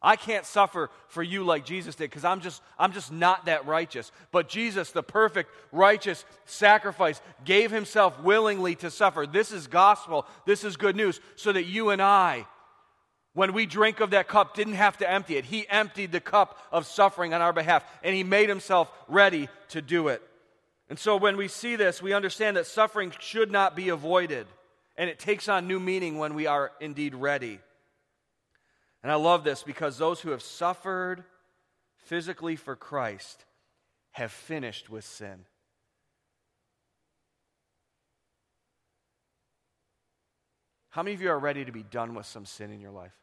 I 0.00 0.16
can't 0.16 0.46
suffer 0.46 0.88
for 1.08 1.22
you 1.22 1.42
like 1.42 1.66
Jesus 1.66 1.96
did 1.96 2.08
because 2.08 2.24
I'm 2.24 2.40
just, 2.40 2.62
I'm 2.78 2.92
just 2.92 3.12
not 3.12 3.46
that 3.46 3.66
righteous. 3.66 4.12
But 4.30 4.48
Jesus, 4.48 4.92
the 4.92 5.02
perfect, 5.02 5.50
righteous 5.72 6.24
sacrifice, 6.46 7.20
gave 7.44 7.72
himself 7.72 8.18
willingly 8.22 8.76
to 8.76 8.90
suffer. 8.90 9.26
This 9.26 9.50
is 9.50 9.66
gospel. 9.66 10.24
This 10.46 10.62
is 10.62 10.76
good 10.76 10.96
news. 10.96 11.20
So 11.34 11.52
that 11.52 11.64
you 11.64 11.90
and 11.90 12.00
I, 12.00 12.46
when 13.34 13.52
we 13.52 13.66
drink 13.66 13.98
of 13.98 14.10
that 14.10 14.28
cup, 14.28 14.54
didn't 14.54 14.74
have 14.74 14.96
to 14.98 15.10
empty 15.10 15.36
it. 15.36 15.44
He 15.44 15.68
emptied 15.68 16.12
the 16.12 16.20
cup 16.20 16.58
of 16.72 16.86
suffering 16.86 17.34
on 17.34 17.42
our 17.42 17.52
behalf, 17.52 17.84
and 18.02 18.14
he 18.14 18.24
made 18.24 18.48
himself 18.48 18.90
ready 19.08 19.48
to 19.70 19.82
do 19.82 20.08
it. 20.08 20.22
And 20.90 20.98
so 20.98 21.16
when 21.16 21.36
we 21.36 21.46
see 21.46 21.76
this, 21.76 22.02
we 22.02 22.12
understand 22.12 22.56
that 22.56 22.66
suffering 22.66 23.12
should 23.20 23.52
not 23.52 23.76
be 23.76 23.90
avoided, 23.90 24.48
and 24.96 25.08
it 25.08 25.20
takes 25.20 25.48
on 25.48 25.68
new 25.68 25.78
meaning 25.78 26.18
when 26.18 26.34
we 26.34 26.48
are 26.48 26.72
indeed 26.80 27.14
ready. 27.14 27.60
And 29.04 29.10
I 29.10 29.14
love 29.14 29.44
this 29.44 29.62
because 29.62 29.96
those 29.96 30.20
who 30.20 30.30
have 30.30 30.42
suffered 30.42 31.22
physically 31.96 32.56
for 32.56 32.74
Christ 32.74 33.44
have 34.10 34.32
finished 34.32 34.90
with 34.90 35.04
sin. 35.04 35.44
How 40.90 41.04
many 41.04 41.14
of 41.14 41.22
you 41.22 41.30
are 41.30 41.38
ready 41.38 41.64
to 41.64 41.70
be 41.70 41.84
done 41.84 42.16
with 42.16 42.26
some 42.26 42.44
sin 42.44 42.72
in 42.72 42.80
your 42.80 42.90
life? 42.90 43.14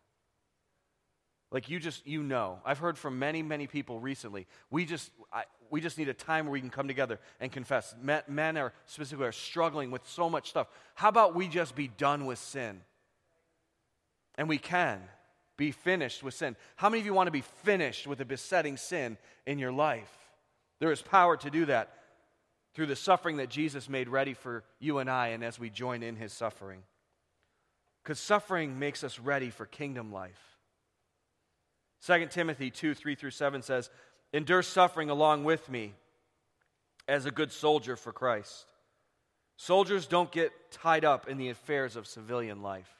Like 1.51 1.69
you 1.69 1.79
just, 1.79 2.05
you 2.05 2.23
know. 2.23 2.59
I've 2.65 2.79
heard 2.79 2.97
from 2.97 3.19
many, 3.19 3.41
many 3.41 3.67
people 3.67 3.99
recently. 3.99 4.47
We 4.69 4.85
just, 4.85 5.11
I, 5.31 5.43
we 5.69 5.79
just 5.79 5.97
need 5.97 6.09
a 6.09 6.13
time 6.13 6.45
where 6.45 6.53
we 6.53 6.59
can 6.59 6.69
come 6.69 6.87
together 6.87 7.19
and 7.39 7.51
confess. 7.51 7.95
Men, 8.01 8.57
are 8.57 8.73
specifically 8.85 9.27
are 9.27 9.31
struggling 9.31 9.91
with 9.91 10.05
so 10.07 10.29
much 10.29 10.49
stuff. 10.49 10.67
How 10.95 11.09
about 11.09 11.35
we 11.35 11.47
just 11.47 11.75
be 11.75 11.87
done 11.87 12.25
with 12.25 12.39
sin? 12.39 12.81
And 14.35 14.49
we 14.49 14.57
can 14.57 15.01
be 15.55 15.71
finished 15.71 16.21
with 16.21 16.33
sin. 16.33 16.55
How 16.75 16.89
many 16.89 16.99
of 16.99 17.05
you 17.05 17.13
want 17.13 17.27
to 17.27 17.31
be 17.31 17.41
finished 17.63 18.07
with 18.07 18.19
a 18.19 18.25
besetting 18.25 18.77
sin 18.77 19.17
in 19.45 19.57
your 19.57 19.71
life? 19.71 20.11
There 20.79 20.91
is 20.91 21.01
power 21.01 21.37
to 21.37 21.49
do 21.49 21.65
that 21.65 21.93
through 22.73 22.85
the 22.85 22.95
suffering 22.95 23.37
that 23.37 23.49
Jesus 23.49 23.89
made 23.89 24.07
ready 24.09 24.35
for 24.35 24.63
you 24.79 24.99
and 24.99 25.09
I, 25.09 25.29
and 25.29 25.43
as 25.43 25.57
we 25.57 25.71
join 25.71 26.03
in 26.03 26.15
his 26.15 26.31
suffering. 26.31 26.83
Because 28.03 28.19
suffering 28.19 28.77
makes 28.77 29.03
us 29.03 29.17
ready 29.17 29.49
for 29.49 29.65
kingdom 29.65 30.11
life. 30.11 30.56
2 32.05 32.27
Timothy 32.27 32.69
2 32.69 32.93
3 32.93 33.15
through 33.15 33.31
7 33.31 33.61
says, 33.61 33.89
Endure 34.33 34.61
suffering 34.61 35.09
along 35.09 35.43
with 35.43 35.69
me 35.69 35.93
as 37.07 37.25
a 37.25 37.31
good 37.31 37.51
soldier 37.51 37.95
for 37.95 38.11
Christ. 38.11 38.65
Soldiers 39.55 40.05
don't 40.05 40.31
get 40.31 40.51
tied 40.71 41.05
up 41.05 41.27
in 41.27 41.37
the 41.37 41.49
affairs 41.49 41.95
of 41.95 42.05
civilian 42.05 42.61
life. 42.61 42.93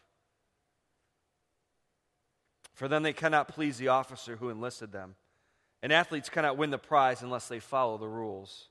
For 2.73 2.87
then 2.87 3.03
they 3.03 3.13
cannot 3.13 3.47
please 3.47 3.77
the 3.77 3.89
officer 3.89 4.35
who 4.35 4.49
enlisted 4.49 4.91
them. 4.91 5.15
And 5.83 5.91
athletes 5.91 6.29
cannot 6.29 6.57
win 6.57 6.71
the 6.71 6.77
prize 6.77 7.21
unless 7.21 7.47
they 7.47 7.59
follow 7.59 7.97
the 7.97 8.07
rules. 8.07 8.69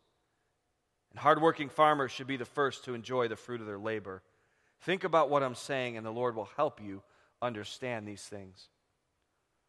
And 1.10 1.20
hardworking 1.20 1.68
farmers 1.68 2.10
should 2.10 2.26
be 2.26 2.36
the 2.36 2.44
first 2.44 2.84
to 2.84 2.94
enjoy 2.94 3.28
the 3.28 3.36
fruit 3.36 3.60
of 3.60 3.66
their 3.66 3.78
labor. 3.78 4.22
Think 4.80 5.04
about 5.04 5.30
what 5.30 5.42
I'm 5.42 5.54
saying, 5.54 5.96
and 5.96 6.04
the 6.04 6.10
Lord 6.10 6.34
will 6.34 6.48
help 6.56 6.80
you 6.80 7.02
understand 7.40 8.06
these 8.06 8.22
things. 8.22 8.68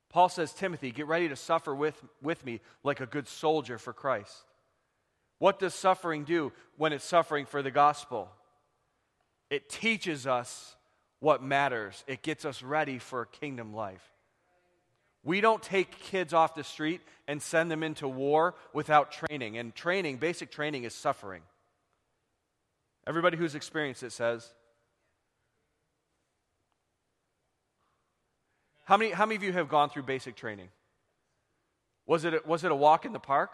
Paul 0.10 0.30
says, 0.30 0.54
Timothy, 0.54 0.92
get 0.92 1.08
ready 1.08 1.30
to 1.30 1.36
suffer 1.36 1.76
with, 1.76 2.02
with 2.22 2.46
me 2.46 2.62
like 2.84 3.02
a 3.02 3.06
good 3.06 3.28
soldier 3.28 3.78
for 3.78 3.94
Christ. 3.94 4.44
What 5.40 5.60
does 5.60 5.74
suffering 5.74 6.24
do 6.24 6.52
when 6.78 6.94
it's 6.94 7.06
suffering 7.06 7.46
for 7.46 7.62
the 7.62 7.72
gospel? 7.72 8.30
It 9.50 9.70
teaches 9.70 10.26
us 10.26 10.76
what 11.20 11.42
matters, 11.42 12.04
it 12.08 12.22
gets 12.22 12.46
us 12.46 12.62
ready 12.62 13.00
for 13.00 13.22
a 13.22 13.28
kingdom 13.28 13.74
life. 13.74 14.14
We 15.24 15.42
don't 15.42 15.62
take 15.62 16.00
kids 16.00 16.32
off 16.32 16.56
the 16.56 16.64
street 16.64 17.02
and 17.28 17.42
send 17.42 17.70
them 17.70 17.84
into 17.84 18.08
war 18.08 18.56
without 18.72 19.12
training. 19.12 19.58
And 19.58 19.76
training, 19.76 20.18
basic 20.18 20.52
training, 20.52 20.86
is 20.86 20.94
suffering. 20.94 21.42
Everybody 23.06 23.36
who's 23.36 23.56
experienced 23.56 24.04
it 24.04 24.14
says, 24.14 24.48
How 28.88 28.96
many, 28.96 29.12
how 29.12 29.26
many 29.26 29.36
of 29.36 29.44
you 29.44 29.52
have 29.52 29.68
gone 29.68 29.90
through 29.90 30.04
basic 30.04 30.38
training? 30.38 30.70
Was 32.06 32.24
it, 32.24 32.34
a, 32.36 32.42
was 32.46 32.64
it 32.64 32.72
a 32.72 32.76
walk 32.76 33.04
in 33.04 33.12
the 33.12 33.20
park? 33.20 33.52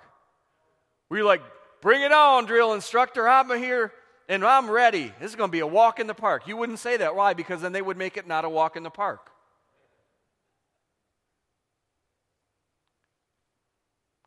Were 1.09 1.17
you 1.17 1.25
like, 1.25 1.41
bring 1.81 2.03
it 2.03 2.11
on, 2.11 2.45
drill 2.45 2.73
instructor, 2.73 3.27
I'm 3.27 3.49
here 3.57 3.91
and 4.29 4.45
I'm 4.45 4.69
ready. 4.69 5.11
This 5.19 5.31
is 5.31 5.35
going 5.35 5.49
to 5.49 5.51
be 5.51 5.61
a 5.61 5.67
walk 5.67 5.99
in 5.99 6.05
the 6.05 6.13
park. 6.13 6.47
You 6.47 6.55
wouldn't 6.55 6.77
say 6.77 6.97
that. 6.97 7.15
Why? 7.15 7.33
Because 7.33 7.61
then 7.61 7.71
they 7.71 7.81
would 7.81 7.97
make 7.97 8.15
it 8.15 8.27
not 8.27 8.45
a 8.45 8.49
walk 8.49 8.77
in 8.77 8.83
the 8.83 8.91
park. 8.91 9.31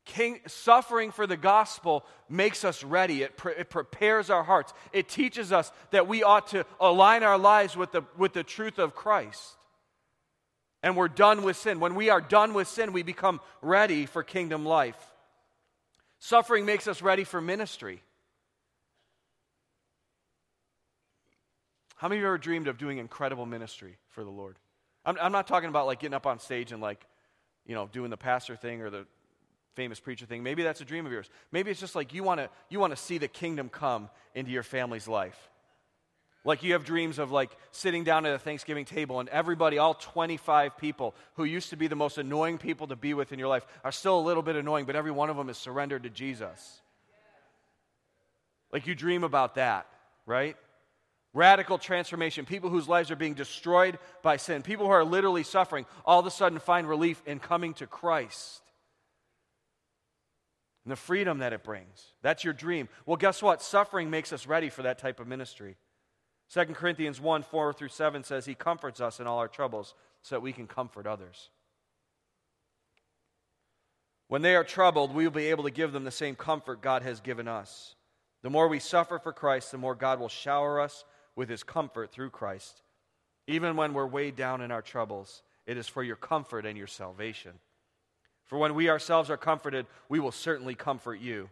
King, 0.05 0.41
suffering 0.49 1.13
for 1.13 1.29
the 1.29 1.37
gospel 1.37 2.05
makes 2.29 2.65
us 2.65 2.83
ready. 2.83 3.23
It, 3.23 3.37
pre- 3.37 3.55
it, 3.55 3.71
prepares 3.71 4.29
our 4.29 4.43
hearts. 4.43 4.73
It 4.93 5.09
teaches 5.09 5.53
us 5.53 5.71
that 5.93 6.09
we 6.09 6.25
ought 6.25 6.49
to 6.49 6.67
align 6.81 7.23
our 7.23 7.39
lives 7.39 7.77
with 7.77 7.93
the, 7.93 8.03
with 8.19 8.33
the 8.33 8.43
truth 8.43 8.81
of 8.81 8.97
Christ 8.97 9.57
and 10.87 10.97
we're 10.97 11.09
done 11.09 11.43
with 11.43 11.57
sin. 11.57 11.81
When 11.81 11.97
we 11.97 12.11
are 12.11 12.21
done 12.21 12.55
with 12.55 12.69
sin, 12.69 12.93
we 12.93 13.03
become 13.03 13.41
ready 13.61 14.07
for 14.07 14.23
kingdom 14.23 14.65
life. 14.65 14.97
Suffering 16.21 16.65
makes 16.65 16.87
us 16.87 17.03
ready 17.03 17.25
for 17.25 17.41
ministry. 17.41 18.05
How 21.97 22.07
many 22.07 22.21
of 22.21 22.23
you 22.23 22.29
ever 22.29 22.39
dreamed 22.39 22.69
of 22.69 22.79
doing 22.79 22.99
incredible 22.99 23.47
ministry 23.47 23.97
for 24.11 24.23
the 24.23 24.31
Lord? 24.31 24.61
I'm, 25.05 25.19
I'm 25.21 25.33
not 25.33 25.49
talking 25.49 25.69
about 25.69 25.87
like 25.87 25.99
getting 25.99 26.15
up 26.15 26.25
on 26.25 26.39
stage 26.39 26.71
and 26.71 26.81
like, 26.81 27.05
you 27.67 27.75
know, 27.75 27.89
doing 27.91 28.11
the 28.11 28.17
pastor 28.17 28.55
thing 28.55 28.81
or 28.81 28.89
the 28.89 29.07
famous 29.75 29.99
preacher 29.99 30.25
thing. 30.25 30.45
Maybe 30.45 30.63
that's 30.63 30.81
a 30.81 30.85
dream 30.85 31.05
of 31.05 31.11
yours. 31.11 31.29
Maybe 31.51 31.73
it's 31.73 31.81
just 31.81 31.97
like 31.97 32.15
you 32.15 32.23
want 32.23 32.39
to 32.39 32.49
you 32.69 32.79
want 32.79 32.93
to 32.93 32.97
see 32.97 33.19
the 33.19 33.27
kingdom 33.27 33.71
come 33.71 34.09
into 34.37 34.53
your 34.53 34.63
family's 34.63 35.09
life. 35.09 35.51
Like 36.47 36.63
you 36.63 36.75
have 36.75 36.85
dreams 36.85 37.19
of 37.19 37.33
like 37.33 37.51
sitting 37.73 38.05
down 38.05 38.25
at 38.25 38.33
a 38.33 38.39
Thanksgiving 38.39 38.85
table 38.85 39.19
and 39.19 39.29
everybody, 39.31 39.79
all 39.79 39.95
25 39.95 40.79
people 40.79 41.17
who 41.35 41.43
used 41.43 41.71
to 41.71 41.77
be 41.77 41.89
the 41.89 41.97
most 41.97 42.19
annoying 42.19 42.57
people 42.57 42.87
to 42.87 42.95
be 42.95 43.15
with 43.15 43.33
in 43.33 43.41
your 43.41 43.49
life, 43.49 43.67
are 43.83 43.91
still 43.91 44.17
a 44.17 44.23
little 44.23 44.45
bit 44.45 44.55
annoying, 44.55 44.85
but 44.87 44.95
every 44.95 45.11
one 45.11 45.29
of 45.29 45.37
them 45.37 45.49
is 45.49 45.59
surrendered 45.59 46.05
to 46.05 46.09
Jesus. 46.09 46.81
Like 48.73 48.87
you 48.87 48.95
dream 48.95 49.25
about 49.25 49.57
that, 49.57 49.89
right? 50.25 50.57
Radical 51.35 51.79
transformation. 51.79 52.47
People 52.47 52.71
whose 52.71 52.89
lives 52.89 53.11
are 53.11 53.17
being 53.17 53.35
destroyed 53.35 53.99
by 54.23 54.37
sin. 54.37 54.63
People 54.63 54.87
who 54.87 54.93
are 54.93 55.05
literally 55.05 55.43
suffering 55.43 55.85
all 56.05 56.21
of 56.21 56.27
a 56.27 56.31
sudden 56.31 56.61
find 56.61 56.89
relief 56.89 57.21
in 57.27 57.41
coming 57.41 57.75
to 57.75 57.89
Christ. 57.89 58.63
And 60.85 60.93
the 60.93 60.97
freedom 60.97 61.39
that 61.39 61.53
it 61.53 61.65
brings. 61.65 62.13
That's 62.23 62.45
your 62.45 62.55
dream. 62.55 62.89
Well, 63.05 63.17
guess 63.17 63.43
what? 63.43 63.63
Suffering 63.63 64.11
makes 64.11 64.33
us 64.33 64.47
ready 64.47 64.69
for 64.69 64.83
that 64.83 64.99
type 64.99 65.19
of 65.19 65.27
ministry. 65.27 65.77
2 66.53 66.65
Corinthians 66.67 67.21
1 67.21 67.43
4 67.43 67.73
through 67.73 67.89
7 67.89 68.23
says, 68.25 68.47
He 68.47 68.55
comforts 68.55 69.01
us 69.01 69.21
in 69.21 69.27
all 69.27 69.39
our 69.39 69.49
troubles 69.49 69.95
so 70.23 70.37
that 70.37 70.41
we 70.41 70.53
can 70.53 70.67
comfort 70.67 71.07
others. 71.07 71.51
When 74.29 74.43
they 74.43 74.57
are 74.57 74.65
troubled, 74.65 75.15
we 75.15 75.25
will 75.25 75.33
be 75.33 75.47
able 75.47 75.65
to 75.65 75.71
give 75.71 75.93
them 75.93 76.05
the 76.05 76.11
same 76.11 76.35
comfort 76.35 76.83
God 76.83 77.03
has 77.03 77.21
given 77.21 77.47
us. 77.47 77.95
The 78.43 78.51
more 78.51 78.69
we 78.69 78.79
suffer 78.79 79.19
for 79.19 79.33
Christ, 79.33 79.71
the 79.71 79.79
more 79.79 79.95
God 79.95 80.21
will 80.21 80.29
shower 80.29 80.81
us 80.81 81.05
with 81.35 81.49
His 81.49 81.63
comfort 81.63 82.11
through 82.11 82.31
Christ. 82.31 82.83
Even 83.47 83.77
when 83.77 83.95
we're 83.95 84.07
weighed 84.07 84.37
down 84.37 84.61
in 84.61 84.73
our 84.73 84.83
troubles, 84.83 85.43
it 85.67 85.77
is 85.77 85.89
for 85.89 86.03
your 86.03 86.17
comfort 86.17 86.67
and 86.67 86.77
your 86.77 86.87
salvation. 86.87 87.53
For 88.45 88.59
when 88.59 88.75
we 88.75 88.89
ourselves 88.89 89.31
are 89.31 89.37
comforted, 89.37 89.87
we 90.09 90.21
will 90.21 90.33
certainly 90.33 90.75
comfort 90.75 91.21
you. 91.21 91.51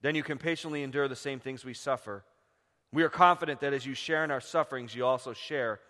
Then 0.00 0.14
you 0.14 0.22
can 0.22 0.38
patiently 0.38 0.82
endure 0.82 1.08
the 1.08 1.16
same 1.16 1.40
things 1.40 1.64
we 1.64 1.74
suffer 1.74 2.24
we 2.92 3.02
are 3.02 3.08
confident 3.08 3.60
that 3.60 3.72
as 3.72 3.84
you 3.84 3.94
share 3.94 4.24
in 4.24 4.30
our 4.30 4.40
sufferings, 4.40 4.94
you 4.94 5.04
also 5.04 5.32
share 5.32 5.80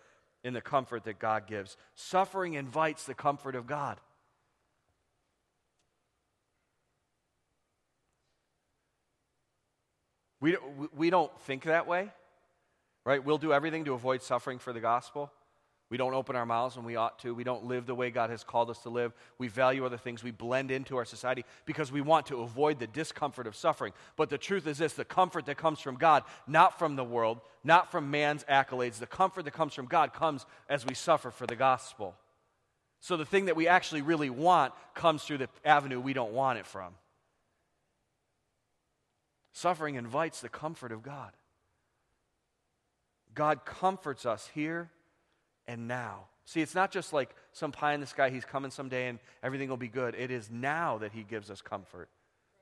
in 0.43 0.53
the 0.53 0.61
comfort 0.61 1.05
that 1.05 1.19
God 1.19 1.47
gives. 1.47 1.77
Suffering 1.95 2.53
invites 2.53 3.05
the 3.05 3.13
comfort 3.13 3.55
of 3.55 3.67
God. 3.67 3.99
We, 10.41 10.57
we 10.95 11.09
don't 11.09 11.37
think 11.41 11.63
that 11.63 11.85
way, 11.87 12.09
right? 13.05 13.23
We'll 13.23 13.37
do 13.37 13.51
everything 13.51 13.85
to 13.85 13.93
avoid 13.93 14.21
suffering 14.21 14.57
for 14.59 14.71
the 14.71 14.79
gospel. 14.79 15.31
We 15.89 15.97
don't 15.97 16.13
open 16.13 16.35
our 16.35 16.45
mouths 16.45 16.75
when 16.75 16.85
we 16.85 16.95
ought 16.95 17.17
to. 17.19 17.33
We 17.33 17.43
don't 17.43 17.65
live 17.65 17.87
the 17.87 17.95
way 17.95 18.11
God 18.11 18.29
has 18.29 18.43
called 18.43 18.69
us 18.69 18.77
to 18.83 18.89
live. 18.89 19.11
We 19.39 19.47
value 19.47 19.85
other 19.85 19.97
things. 19.97 20.23
We 20.23 20.29
blend 20.29 20.69
into 20.69 20.97
our 20.97 21.05
society 21.05 21.45
because 21.65 21.91
we 21.91 22.01
want 22.01 22.27
to 22.27 22.41
avoid 22.41 22.77
the 22.77 22.85
discomfort 22.85 23.47
of 23.47 23.55
suffering. 23.55 23.93
But 24.15 24.29
the 24.29 24.37
truth 24.37 24.67
is 24.67 24.77
this 24.77 24.93
the 24.93 25.03
comfort 25.03 25.47
that 25.47 25.57
comes 25.57 25.79
from 25.79 25.95
God, 25.95 26.23
not 26.45 26.77
from 26.77 26.95
the 26.95 27.03
world, 27.03 27.41
not 27.63 27.91
from 27.91 28.11
man's 28.11 28.43
accolades, 28.43 28.99
the 28.99 29.07
comfort 29.07 29.45
that 29.45 29.53
comes 29.53 29.73
from 29.73 29.87
God 29.87 30.13
comes 30.13 30.45
as 30.69 30.85
we 30.85 30.93
suffer 30.93 31.31
for 31.31 31.47
the 31.47 31.55
gospel. 31.55 32.15
So 33.01 33.17
the 33.17 33.25
thing 33.25 33.45
that 33.45 33.55
we 33.55 33.67
actually 33.67 34.03
really 34.03 34.29
want 34.29 34.73
comes 34.93 35.23
through 35.23 35.39
the 35.39 35.49
avenue 35.65 35.99
we 35.99 36.13
don't 36.13 36.33
want 36.33 36.59
it 36.59 36.67
from. 36.67 36.93
Suffering 39.53 39.95
invites 39.95 40.39
the 40.39 40.49
comfort 40.49 40.91
of 40.91 41.01
God. 41.01 41.31
God 43.33 43.65
comforts 43.65 44.25
us 44.25 44.49
here 44.53 44.91
and 45.69 45.87
now. 45.87 46.25
See, 46.45 46.61
it's 46.61 46.73
not 46.73 46.91
just 46.91 47.13
like 47.13 47.35
some 47.53 47.71
pie 47.71 47.93
in 47.93 48.01
the 48.01 48.07
sky, 48.07 48.31
he's 48.31 48.43
coming 48.43 48.71
someday 48.71 49.07
and 49.07 49.19
everything 49.43 49.69
will 49.69 49.77
be 49.77 49.87
good. 49.87 50.15
It 50.15 50.31
is 50.31 50.49
now 50.51 50.97
that 50.97 51.11
he 51.11 51.21
gives 51.21 51.51
us 51.51 51.61
comfort 51.61 52.09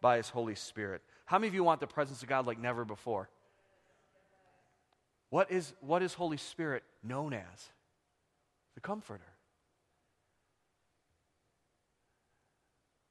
by 0.02 0.18
his 0.18 0.28
Holy 0.28 0.56
Spirit. 0.56 1.02
How 1.26 1.40
many 1.40 1.48
of 1.48 1.54
you 1.54 1.64
want 1.64 1.80
the 1.80 1.88
presence 1.88 2.22
of 2.22 2.28
God 2.28 2.46
like 2.46 2.60
never 2.60 2.84
before? 2.84 3.30
What 5.30 5.50
is, 5.50 5.74
what 5.80 6.04
is 6.04 6.14
Holy 6.14 6.36
Spirit 6.36 6.84
known 7.02 7.34
as? 7.34 7.70
The 8.76 8.82
Comforter. 8.82 9.24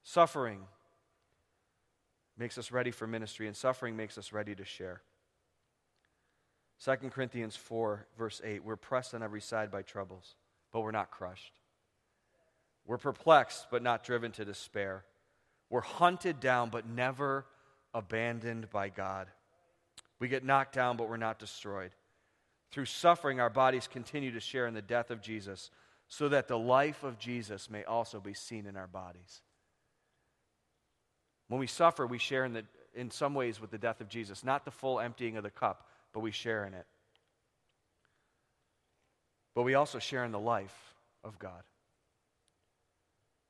Suffering 0.03 0.61
makes 2.39 2.59
us 2.59 2.71
ready 2.71 2.91
for 2.91 3.07
ministry, 3.07 3.47
and 3.47 3.57
suffering 3.57 3.97
makes 3.97 4.19
us 4.19 4.33
ready 4.33 4.55
to 4.55 4.65
share. 4.65 5.01
2 6.85 6.97
Corinthians 7.11 7.57
4, 7.57 8.07
verse 8.19 8.41
8 8.45 8.65
We're 8.65 8.77
pressed 8.77 9.15
on 9.15 9.23
every 9.23 9.41
side 9.41 9.71
by 9.71 9.83
troubles, 9.83 10.35
but 10.73 10.83
we're 10.83 10.91
not 10.91 11.11
crushed. 11.11 11.53
We're 12.87 12.99
perplexed, 12.99 13.67
but 13.71 13.83
not 13.83 14.05
driven 14.05 14.33
to 14.33 14.45
despair. 14.45 15.05
We're 15.71 15.81
hunted 15.81 16.39
down, 16.39 16.71
but 16.71 16.87
never 16.87 17.47
abandoned 17.93 18.71
by 18.71 18.91
God. 18.91 19.27
We 20.21 20.29
get 20.29 20.45
knocked 20.45 20.75
down, 20.75 20.97
but 20.97 21.09
we're 21.09 21.17
not 21.17 21.39
destroyed. 21.39 21.91
Through 22.71 22.87
suffering, 22.87 23.41
our 23.41 23.51
bodies 23.51 23.89
continue 23.89 24.33
to 24.33 24.41
share 24.41 24.67
in 24.67 24.75
the 24.75 24.83
death 24.83 25.11
of 25.11 25.21
Jesus, 25.21 25.71
so 26.09 26.29
that 26.29 26.47
the 26.47 26.59
life 26.59 27.03
of 27.03 27.19
Jesus 27.19 27.69
may 27.69 27.83
also 27.85 28.21
be 28.21 28.35
seen 28.35 28.67
in 28.67 28.77
our 28.77 28.87
bodies. 28.87 29.41
When 31.49 31.61
we 31.61 31.67
suffer, 31.67 32.07
we 32.07 32.19
share 32.19 32.45
in, 32.45 32.53
the, 32.53 32.65
in 32.95 33.11
some 33.11 33.35
ways 33.35 33.61
with 33.61 33.71
the 33.71 33.79
death 33.79 34.01
of 34.01 34.09
Jesus, 34.09 34.45
not 34.45 34.65
the 34.65 34.71
full 34.71 35.01
emptying 35.01 35.37
of 35.37 35.43
the 35.43 35.51
cup, 35.51 35.89
but 36.17 36.23
we 36.23 36.31
share 36.31 36.65
in 36.65 36.73
it. 36.73 36.87
But 39.55 39.65
we 39.65 39.75
also 39.75 39.99
share 39.99 40.25
in 40.25 40.33
the 40.33 40.41
life 40.41 40.95
of 41.23 41.39
God. 41.39 41.63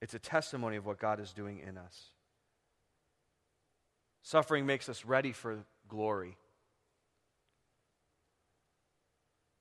It's 0.02 0.14
a 0.14 0.18
testimony 0.18 0.74
of 0.74 0.84
what 0.84 0.98
God 0.98 1.20
is 1.20 1.32
doing 1.32 1.60
in 1.60 1.78
us. 1.78 2.10
Suffering 4.24 4.66
makes 4.66 4.88
us 4.88 5.04
ready 5.04 5.30
for 5.30 5.58
glory. 5.86 6.36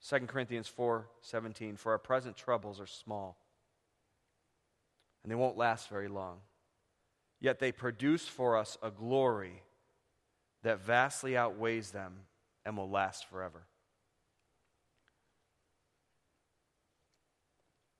2 0.09 0.25
Corinthians 0.25 0.67
4:17 0.67 1.77
For 1.77 1.91
our 1.91 1.99
present 1.99 2.35
troubles 2.35 2.79
are 2.79 2.87
small 2.87 3.37
and 5.21 5.31
they 5.31 5.35
won't 5.35 5.57
last 5.57 5.89
very 5.89 6.07
long. 6.07 6.39
Yet 7.39 7.59
they 7.59 7.71
produce 7.71 8.27
for 8.27 8.57
us 8.57 8.79
a 8.81 8.89
glory 8.89 9.61
that 10.63 10.79
vastly 10.79 11.37
outweighs 11.37 11.91
them 11.91 12.25
and 12.65 12.75
will 12.75 12.89
last 12.89 13.29
forever. 13.29 13.63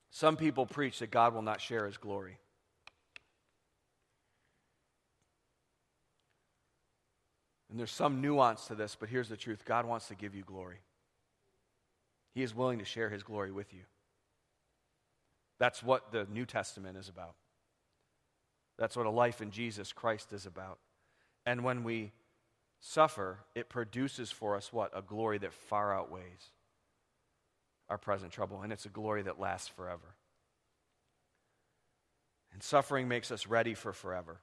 Some 0.09 0.37
people 0.37 0.65
preach 0.65 0.99
that 0.99 1.11
God 1.11 1.33
will 1.33 1.41
not 1.41 1.59
share 1.59 1.85
his 1.85 1.97
glory. 1.97 2.37
And 7.69 7.77
there's 7.77 7.91
some 7.91 8.21
nuance 8.21 8.67
to 8.67 8.75
this, 8.75 8.95
but 8.97 9.09
here's 9.09 9.27
the 9.27 9.35
truth 9.35 9.65
God 9.65 9.85
wants 9.85 10.07
to 10.07 10.15
give 10.15 10.33
you 10.33 10.43
glory. 10.43 10.79
He 12.33 12.43
is 12.43 12.55
willing 12.55 12.79
to 12.79 12.85
share 12.85 13.09
his 13.09 13.23
glory 13.23 13.51
with 13.51 13.73
you. 13.73 13.81
That's 15.59 15.83
what 15.83 16.11
the 16.11 16.25
New 16.31 16.45
Testament 16.45 16.97
is 16.97 17.09
about. 17.09 17.35
That's 18.77 18.95
what 18.95 19.05
a 19.05 19.09
life 19.09 19.41
in 19.41 19.51
Jesus 19.51 19.93
Christ 19.93 20.33
is 20.33 20.45
about. 20.45 20.79
And 21.45 21.63
when 21.63 21.83
we 21.83 22.11
suffer, 22.79 23.39
it 23.55 23.69
produces 23.69 24.31
for 24.31 24.55
us 24.55 24.71
what? 24.71 24.91
A 24.95 25.01
glory 25.01 25.37
that 25.39 25.53
far 25.53 25.93
outweighs 25.93 26.51
our 27.89 27.97
present 27.97 28.31
trouble, 28.31 28.61
and 28.61 28.73
it's 28.73 28.85
a 28.85 28.89
glory 28.89 29.21
that 29.23 29.39
lasts 29.39 29.67
forever. 29.67 30.15
And 32.51 32.63
suffering 32.63 33.07
makes 33.07 33.31
us 33.31 33.47
ready 33.47 33.73
for 33.73 33.93
forever. 33.93 34.39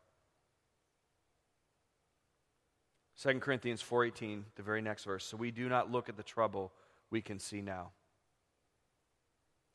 2 3.16 3.40
Corinthians 3.40 3.82
4:18, 3.82 4.44
the 4.54 4.62
very 4.62 4.82
next 4.82 5.04
verse. 5.04 5.24
So 5.24 5.36
we 5.36 5.50
do 5.50 5.68
not 5.68 5.90
look 5.90 6.08
at 6.08 6.16
the 6.16 6.22
trouble 6.22 6.72
we 7.10 7.22
can 7.22 7.38
see 7.38 7.62
now. 7.62 7.92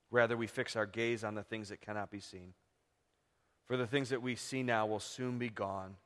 Rather 0.10 0.38
we 0.38 0.48
fix 0.48 0.76
our 0.76 0.86
gaze 0.86 1.24
on 1.24 1.36
the 1.36 1.44
things 1.44 1.70
that 1.70 1.82
cannot 1.82 2.12
be 2.12 2.20
seen. 2.20 2.54
For 3.66 3.76
the 3.76 3.88
things 3.88 4.10
that 4.10 4.22
we 4.22 4.36
see 4.36 4.64
now 4.64 4.86
will 4.86 5.00
soon 5.00 5.38
be 5.38 5.50
gone, 5.50 5.98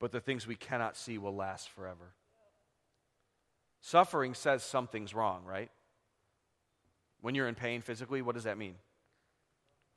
but 0.00 0.10
the 0.10 0.20
things 0.20 0.46
we 0.46 0.56
cannot 0.56 0.96
see 0.96 1.18
will 1.18 1.36
last 1.36 1.68
forever. 1.68 2.14
Suffering 3.82 4.34
says 4.34 4.62
something's 4.62 5.14
wrong, 5.14 5.44
right? 5.44 5.70
When 7.20 7.34
you're 7.34 7.48
in 7.48 7.54
pain 7.54 7.82
physically, 7.82 8.22
what 8.22 8.34
does 8.34 8.44
that 8.44 8.58
mean? 8.58 8.74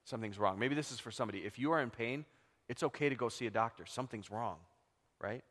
Something's 0.03 0.37
wrong. 0.37 0.59
Maybe 0.59 0.75
this 0.75 0.91
is 0.91 0.99
for 0.99 1.11
somebody. 1.11 1.39
If 1.39 1.57
you 1.57 1.71
are 1.71 1.81
in 1.81 1.89
pain, 1.89 2.25
it's 2.67 2.83
okay 2.83 3.09
to 3.09 3.15
go 3.15 3.29
see 3.29 3.47
a 3.47 3.51
doctor. 3.51 3.85
Something's 3.85 4.29
wrong, 4.29 4.57
right? 5.21 5.43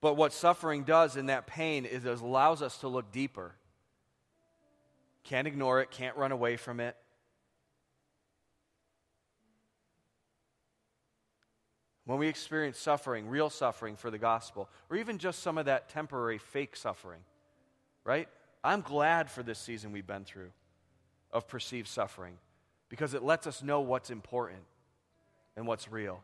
But 0.00 0.16
what 0.16 0.32
suffering 0.32 0.82
does 0.82 1.16
in 1.16 1.26
that 1.26 1.46
pain 1.46 1.84
is 1.84 2.04
it 2.04 2.20
allows 2.20 2.62
us 2.62 2.78
to 2.78 2.88
look 2.88 3.12
deeper. 3.12 3.54
Can't 5.24 5.46
ignore 5.46 5.80
it, 5.80 5.90
can't 5.90 6.16
run 6.16 6.32
away 6.32 6.56
from 6.56 6.80
it. 6.80 6.96
When 12.12 12.18
we 12.18 12.28
experience 12.28 12.78
suffering, 12.78 13.26
real 13.26 13.48
suffering 13.48 13.96
for 13.96 14.10
the 14.10 14.18
gospel, 14.18 14.68
or 14.90 14.98
even 14.98 15.16
just 15.16 15.42
some 15.42 15.56
of 15.56 15.64
that 15.64 15.88
temporary 15.88 16.36
fake 16.36 16.76
suffering, 16.76 17.20
right? 18.04 18.28
I'm 18.62 18.82
glad 18.82 19.30
for 19.30 19.42
this 19.42 19.58
season 19.58 19.92
we've 19.92 20.06
been 20.06 20.24
through 20.26 20.50
of 21.32 21.48
perceived 21.48 21.88
suffering 21.88 22.34
because 22.90 23.14
it 23.14 23.22
lets 23.22 23.46
us 23.46 23.62
know 23.62 23.80
what's 23.80 24.10
important 24.10 24.60
and 25.56 25.66
what's 25.66 25.90
real. 25.90 26.22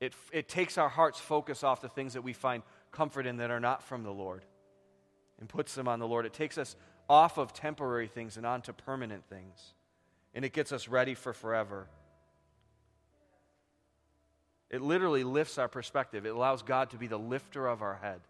It, 0.00 0.12
it 0.32 0.50
takes 0.50 0.76
our 0.76 0.90
heart's 0.90 1.18
focus 1.18 1.64
off 1.64 1.80
the 1.80 1.88
things 1.88 2.12
that 2.12 2.22
we 2.22 2.34
find 2.34 2.62
comfort 2.90 3.26
in 3.26 3.38
that 3.38 3.50
are 3.50 3.58
not 3.58 3.82
from 3.82 4.02
the 4.02 4.12
Lord 4.12 4.44
and 5.40 5.48
puts 5.48 5.74
them 5.74 5.88
on 5.88 5.98
the 5.98 6.06
Lord. 6.06 6.26
It 6.26 6.34
takes 6.34 6.58
us 6.58 6.76
off 7.08 7.38
of 7.38 7.54
temporary 7.54 8.08
things 8.08 8.36
and 8.36 8.44
onto 8.44 8.74
permanent 8.74 9.24
things. 9.30 9.72
And 10.34 10.44
it 10.44 10.52
gets 10.52 10.72
us 10.72 10.88
ready 10.88 11.14
for 11.14 11.32
forever. 11.32 11.86
It 14.72 14.80
literally 14.80 15.22
lifts 15.22 15.58
our 15.58 15.68
perspective. 15.68 16.24
It 16.24 16.30
allows 16.30 16.62
God 16.62 16.90
to 16.90 16.96
be 16.96 17.06
the 17.06 17.18
lifter 17.18 17.66
of 17.66 17.82
our 17.82 17.94
head. 17.94 18.20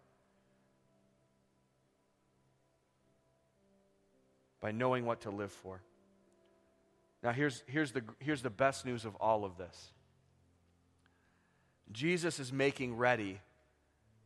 By 4.60 4.72
knowing 4.72 5.06
what 5.06 5.22
to 5.22 5.30
live 5.30 5.52
for. 5.52 5.80
Now, 7.22 7.30
here's, 7.30 7.62
here's, 7.66 7.92
the, 7.92 8.02
here's 8.18 8.42
the 8.42 8.50
best 8.50 8.84
news 8.84 9.04
of 9.04 9.14
all 9.16 9.44
of 9.44 9.56
this 9.56 9.92
Jesus 11.92 12.40
is 12.40 12.52
making 12.52 12.96
ready 12.96 13.40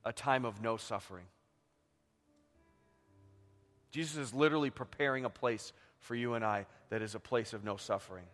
a 0.04 0.12
time 0.12 0.46
of 0.46 0.62
no 0.62 0.78
suffering. 0.78 1.26
Jesus 3.90 4.16
is 4.16 4.34
literally 4.34 4.70
preparing 4.70 5.24
a 5.26 5.30
place 5.30 5.72
for 6.00 6.14
you 6.14 6.34
and 6.34 6.44
I 6.44 6.66
that 6.90 7.02
is 7.02 7.14
a 7.14 7.20
place 7.20 7.52
of 7.52 7.64
no 7.64 7.76
suffering. 7.76 8.24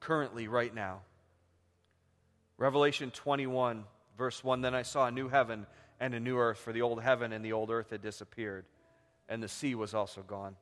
Currently, 0.00 0.48
right 0.48 0.74
now. 0.74 1.00
Revelation 2.56 3.10
21, 3.10 3.84
verse 4.16 4.42
1 4.44 4.60
Then 4.60 4.74
I 4.74 4.82
saw 4.82 5.06
a 5.06 5.10
new 5.10 5.28
heaven 5.28 5.66
and 6.00 6.14
a 6.14 6.20
new 6.20 6.38
earth, 6.38 6.58
for 6.58 6.72
the 6.72 6.82
old 6.82 7.02
heaven 7.02 7.32
and 7.32 7.44
the 7.44 7.52
old 7.52 7.70
earth 7.70 7.90
had 7.90 8.02
disappeared, 8.02 8.64
and 9.28 9.42
the 9.42 9.48
sea 9.48 9.74
was 9.74 9.94
also 9.94 10.22
gone. 10.22 10.56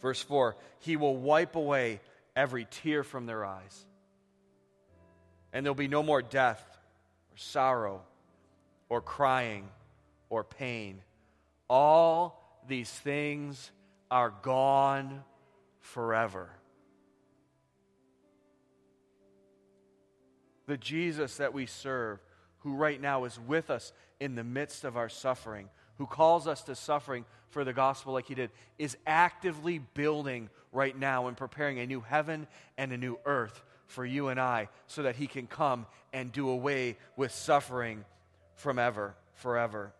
Verse 0.00 0.22
4 0.22 0.56
He 0.80 0.96
will 0.96 1.16
wipe 1.16 1.56
away 1.56 2.00
every 2.36 2.66
tear 2.70 3.02
from 3.02 3.26
their 3.26 3.44
eyes, 3.44 3.84
and 5.52 5.64
there'll 5.64 5.74
be 5.74 5.88
no 5.88 6.02
more 6.02 6.22
death, 6.22 6.64
or 7.32 7.36
sorrow, 7.36 8.02
or 8.88 9.00
crying, 9.00 9.68
or 10.28 10.44
pain. 10.44 11.02
All 11.68 12.40
these 12.68 12.90
things 12.90 13.70
are 14.10 14.32
gone 14.42 15.24
forever. 15.80 16.50
The 20.70 20.76
Jesus 20.76 21.38
that 21.38 21.52
we 21.52 21.66
serve, 21.66 22.20
who 22.60 22.74
right 22.74 23.00
now 23.00 23.24
is 23.24 23.40
with 23.40 23.70
us 23.70 23.92
in 24.20 24.36
the 24.36 24.44
midst 24.44 24.84
of 24.84 24.96
our 24.96 25.08
suffering, 25.08 25.68
who 25.98 26.06
calls 26.06 26.46
us 26.46 26.62
to 26.62 26.76
suffering 26.76 27.24
for 27.48 27.64
the 27.64 27.72
gospel 27.72 28.12
like 28.12 28.26
he 28.26 28.36
did, 28.36 28.50
is 28.78 28.96
actively 29.04 29.78
building 29.78 30.48
right 30.70 30.96
now 30.96 31.26
and 31.26 31.36
preparing 31.36 31.80
a 31.80 31.86
new 31.86 32.00
heaven 32.00 32.46
and 32.78 32.92
a 32.92 32.96
new 32.96 33.18
earth 33.26 33.64
for 33.88 34.06
you 34.06 34.28
and 34.28 34.38
I 34.40 34.68
so 34.86 35.02
that 35.02 35.16
he 35.16 35.26
can 35.26 35.48
come 35.48 35.86
and 36.12 36.30
do 36.30 36.48
away 36.48 36.96
with 37.16 37.32
suffering 37.32 38.04
from 38.54 38.78
ever, 38.78 39.16
forever. 39.34 39.92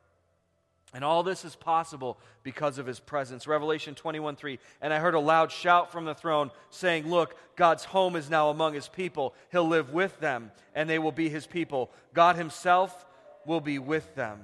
And 0.93 1.05
all 1.05 1.23
this 1.23 1.45
is 1.45 1.55
possible 1.55 2.19
because 2.43 2.79
of 2.79 2.87
his 2.87 2.99
presence. 2.99 3.47
Revelation 3.47 3.95
21 3.95 4.35
3. 4.35 4.59
And 4.83 4.93
I 4.93 4.99
heard 4.99 5.15
a 5.15 5.21
loud 5.21 5.53
shout 5.53 5.93
from 5.93 6.05
the 6.05 6.15
throne 6.15 6.51
saying, 6.71 7.09
Look, 7.09 7.37
God's 7.55 7.85
home 7.85 8.17
is 8.17 8.29
now 8.29 8.51
among 8.51 8.75
his 8.75 8.89
people. 8.89 9.35
He'll 9.53 9.69
live 9.69 9.93
with 9.93 10.19
them, 10.19 10.51
and 10.75 10.91
they 10.91 10.99
will 10.99 11.13
be 11.13 11.29
his 11.29 11.47
people. 11.47 11.91
God 12.13 12.37
himself 12.37 13.07
will 13.47 13.61
be 13.61 13.79
with 13.79 14.15
them. 14.17 14.41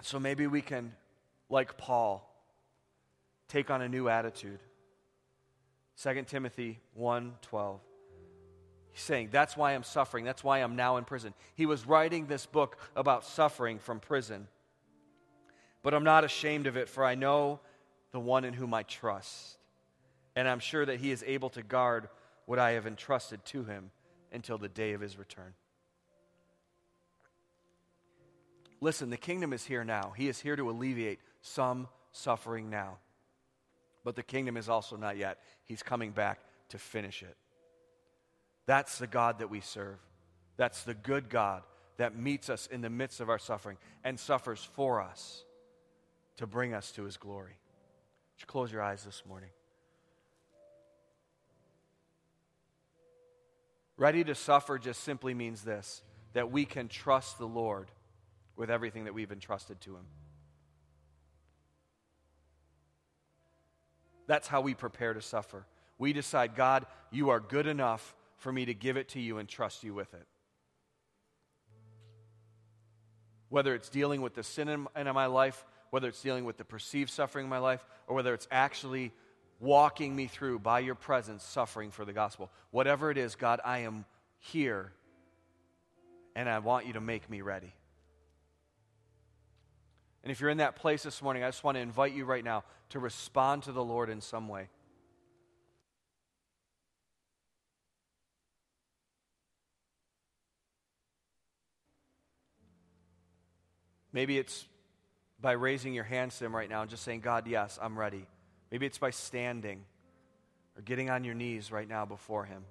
So 0.00 0.18
maybe 0.18 0.46
we 0.46 0.60
can, 0.60 0.92
like 1.48 1.78
Paul, 1.78 2.30
take 3.48 3.70
on 3.70 3.80
a 3.82 3.88
new 3.88 4.08
attitude. 4.08 4.60
2 6.02 6.22
Timothy 6.24 6.78
1 6.94 7.34
12. 7.40 7.80
He's 8.94 9.02
saying, 9.02 9.30
That's 9.32 9.56
why 9.56 9.72
I'm 9.72 9.82
suffering. 9.82 10.24
That's 10.24 10.44
why 10.44 10.60
I'm 10.60 10.76
now 10.76 10.96
in 10.98 11.04
prison. 11.04 11.34
He 11.56 11.66
was 11.66 11.84
writing 11.84 12.26
this 12.26 12.46
book 12.46 12.78
about 12.94 13.24
suffering 13.24 13.80
from 13.80 13.98
prison. 13.98 14.46
But 15.82 15.94
I'm 15.94 16.04
not 16.04 16.22
ashamed 16.22 16.68
of 16.68 16.76
it, 16.76 16.88
for 16.88 17.04
I 17.04 17.16
know 17.16 17.58
the 18.12 18.20
one 18.20 18.44
in 18.44 18.54
whom 18.54 18.72
I 18.72 18.84
trust. 18.84 19.58
And 20.36 20.48
I'm 20.48 20.60
sure 20.60 20.86
that 20.86 21.00
he 21.00 21.10
is 21.10 21.24
able 21.26 21.50
to 21.50 21.62
guard 21.62 22.08
what 22.46 22.60
I 22.60 22.72
have 22.72 22.86
entrusted 22.86 23.44
to 23.46 23.64
him 23.64 23.90
until 24.32 24.58
the 24.58 24.68
day 24.68 24.92
of 24.92 25.00
his 25.00 25.18
return. 25.18 25.54
Listen, 28.80 29.10
the 29.10 29.16
kingdom 29.16 29.52
is 29.52 29.64
here 29.64 29.84
now. 29.84 30.12
He 30.16 30.28
is 30.28 30.38
here 30.38 30.54
to 30.54 30.70
alleviate 30.70 31.18
some 31.42 31.88
suffering 32.12 32.70
now. 32.70 32.98
But 34.04 34.14
the 34.14 34.22
kingdom 34.22 34.56
is 34.56 34.68
also 34.68 34.96
not 34.96 35.16
yet. 35.16 35.38
He's 35.64 35.82
coming 35.82 36.12
back 36.12 36.38
to 36.68 36.78
finish 36.78 37.24
it. 37.24 37.36
That's 38.66 38.98
the 38.98 39.06
God 39.06 39.40
that 39.40 39.50
we 39.50 39.60
serve. 39.60 39.98
That's 40.56 40.82
the 40.82 40.94
good 40.94 41.28
God 41.28 41.62
that 41.96 42.16
meets 42.16 42.48
us 42.50 42.66
in 42.66 42.80
the 42.80 42.90
midst 42.90 43.20
of 43.20 43.28
our 43.28 43.38
suffering 43.38 43.76
and 44.02 44.18
suffers 44.18 44.62
for 44.74 45.00
us 45.00 45.44
to 46.36 46.46
bring 46.46 46.74
us 46.74 46.90
to 46.92 47.04
his 47.04 47.16
glory. 47.16 47.56
Would 48.34 48.40
you 48.40 48.46
close 48.46 48.72
your 48.72 48.82
eyes 48.82 49.04
this 49.04 49.22
morning? 49.28 49.50
Ready 53.96 54.24
to 54.24 54.34
suffer 54.34 54.78
just 54.78 55.04
simply 55.04 55.34
means 55.34 55.62
this 55.62 56.02
that 56.32 56.50
we 56.50 56.64
can 56.64 56.88
trust 56.88 57.38
the 57.38 57.46
Lord 57.46 57.92
with 58.56 58.68
everything 58.68 59.04
that 59.04 59.14
we've 59.14 59.30
entrusted 59.30 59.80
to 59.82 59.90
him. 59.94 60.04
That's 64.26 64.48
how 64.48 64.62
we 64.62 64.74
prepare 64.74 65.14
to 65.14 65.22
suffer. 65.22 65.64
We 65.96 66.12
decide, 66.12 66.56
God, 66.56 66.86
you 67.12 67.30
are 67.30 67.38
good 67.38 67.68
enough 67.68 68.16
for 68.36 68.52
me 68.52 68.64
to 68.66 68.74
give 68.74 68.96
it 68.96 69.08
to 69.10 69.20
you 69.20 69.38
and 69.38 69.48
trust 69.48 69.84
you 69.84 69.94
with 69.94 70.12
it. 70.14 70.26
Whether 73.48 73.74
it's 73.74 73.88
dealing 73.88 74.22
with 74.22 74.34
the 74.34 74.42
sin 74.42 74.68
in, 74.68 74.86
in 74.96 75.14
my 75.14 75.26
life, 75.26 75.64
whether 75.90 76.08
it's 76.08 76.22
dealing 76.22 76.44
with 76.44 76.56
the 76.56 76.64
perceived 76.64 77.10
suffering 77.10 77.46
in 77.46 77.50
my 77.50 77.58
life, 77.58 77.84
or 78.06 78.16
whether 78.16 78.34
it's 78.34 78.48
actually 78.50 79.12
walking 79.60 80.14
me 80.14 80.26
through 80.26 80.58
by 80.58 80.80
your 80.80 80.94
presence 80.94 81.44
suffering 81.44 81.90
for 81.90 82.04
the 82.04 82.12
gospel. 82.12 82.50
Whatever 82.70 83.10
it 83.10 83.18
is, 83.18 83.36
God, 83.36 83.60
I 83.64 83.80
am 83.80 84.04
here 84.40 84.92
and 86.36 86.48
I 86.48 86.58
want 86.58 86.86
you 86.86 86.94
to 86.94 87.00
make 87.00 87.30
me 87.30 87.40
ready. 87.40 87.72
And 90.22 90.30
if 90.30 90.40
you're 90.40 90.50
in 90.50 90.58
that 90.58 90.76
place 90.76 91.02
this 91.02 91.22
morning, 91.22 91.44
I 91.44 91.48
just 91.48 91.62
want 91.62 91.76
to 91.76 91.80
invite 91.80 92.14
you 92.14 92.24
right 92.24 92.42
now 92.42 92.64
to 92.90 92.98
respond 92.98 93.64
to 93.64 93.72
the 93.72 93.84
Lord 93.84 94.08
in 94.08 94.20
some 94.20 94.48
way. 94.48 94.68
Maybe 104.14 104.38
it's 104.38 104.64
by 105.40 105.52
raising 105.52 105.92
your 105.92 106.04
hands 106.04 106.38
to 106.38 106.46
Him 106.46 106.56
right 106.56 106.70
now 106.70 106.80
and 106.82 106.88
just 106.88 107.02
saying, 107.02 107.20
God, 107.20 107.46
yes, 107.48 107.78
I'm 107.82 107.98
ready. 107.98 108.26
Maybe 108.70 108.86
it's 108.86 108.96
by 108.96 109.10
standing 109.10 109.84
or 110.76 110.82
getting 110.82 111.10
on 111.10 111.24
your 111.24 111.34
knees 111.34 111.70
right 111.70 111.88
now 111.88 112.06
before 112.06 112.44
Him. 112.44 112.64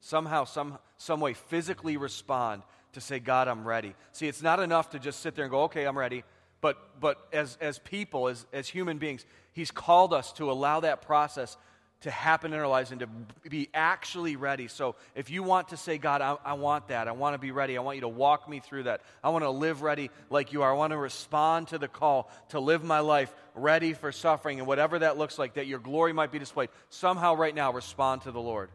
Somehow, 0.00 0.44
some, 0.44 0.78
some 0.98 1.20
way, 1.20 1.32
physically 1.32 1.96
respond 1.96 2.62
to 2.92 3.00
say, 3.00 3.18
God, 3.18 3.48
I'm 3.48 3.66
ready. 3.66 3.94
See, 4.12 4.28
it's 4.28 4.42
not 4.42 4.60
enough 4.60 4.90
to 4.90 4.98
just 4.98 5.20
sit 5.20 5.34
there 5.34 5.46
and 5.46 5.50
go, 5.50 5.62
okay, 5.62 5.86
I'm 5.86 5.98
ready. 5.98 6.22
But, 6.60 7.00
but 7.00 7.28
as, 7.32 7.56
as 7.62 7.78
people, 7.78 8.28
as, 8.28 8.44
as 8.52 8.68
human 8.68 8.98
beings, 8.98 9.24
He's 9.54 9.70
called 9.70 10.12
us 10.12 10.32
to 10.34 10.50
allow 10.50 10.80
that 10.80 11.00
process 11.00 11.56
to 12.04 12.10
happen 12.10 12.52
in 12.52 12.60
our 12.60 12.68
lives 12.68 12.90
and 12.90 13.00
to 13.00 13.08
be 13.48 13.70
actually 13.72 14.36
ready. 14.36 14.68
So 14.68 14.94
if 15.14 15.30
you 15.30 15.42
want 15.42 15.68
to 15.68 15.78
say, 15.78 15.96
God, 15.96 16.20
I, 16.20 16.36
I, 16.44 16.52
want 16.52 16.88
that, 16.88 17.08
I 17.08 17.12
want 17.12 17.32
to 17.32 17.38
be 17.38 17.50
ready, 17.50 17.78
I 17.78 17.80
want 17.80 17.96
you 17.96 18.02
to 18.02 18.08
walk 18.08 18.46
me 18.46 18.60
through 18.60 18.82
that, 18.82 19.00
I 19.22 19.30
want 19.30 19.42
to 19.42 19.48
live 19.48 19.80
ready 19.80 20.10
like 20.28 20.52
you 20.52 20.62
are, 20.62 20.70
I 20.70 20.76
want 20.76 20.90
to 20.90 20.98
respond 20.98 21.68
to 21.68 21.78
the 21.78 21.88
call 21.88 22.30
to 22.50 22.60
live 22.60 22.84
my 22.84 23.00
life 23.00 23.34
ready 23.54 23.94
for 23.94 24.12
suffering 24.12 24.58
and 24.58 24.68
whatever 24.68 24.98
that 24.98 25.16
looks 25.16 25.38
like, 25.38 25.54
that 25.54 25.66
your 25.66 25.78
glory 25.78 26.12
might 26.12 26.30
be 26.30 26.38
displayed, 26.38 26.68
somehow 26.90 27.36
right 27.36 27.54
now 27.54 27.72
respond 27.72 28.20
to 28.22 28.32
the 28.32 28.40
Lord. 28.40 28.68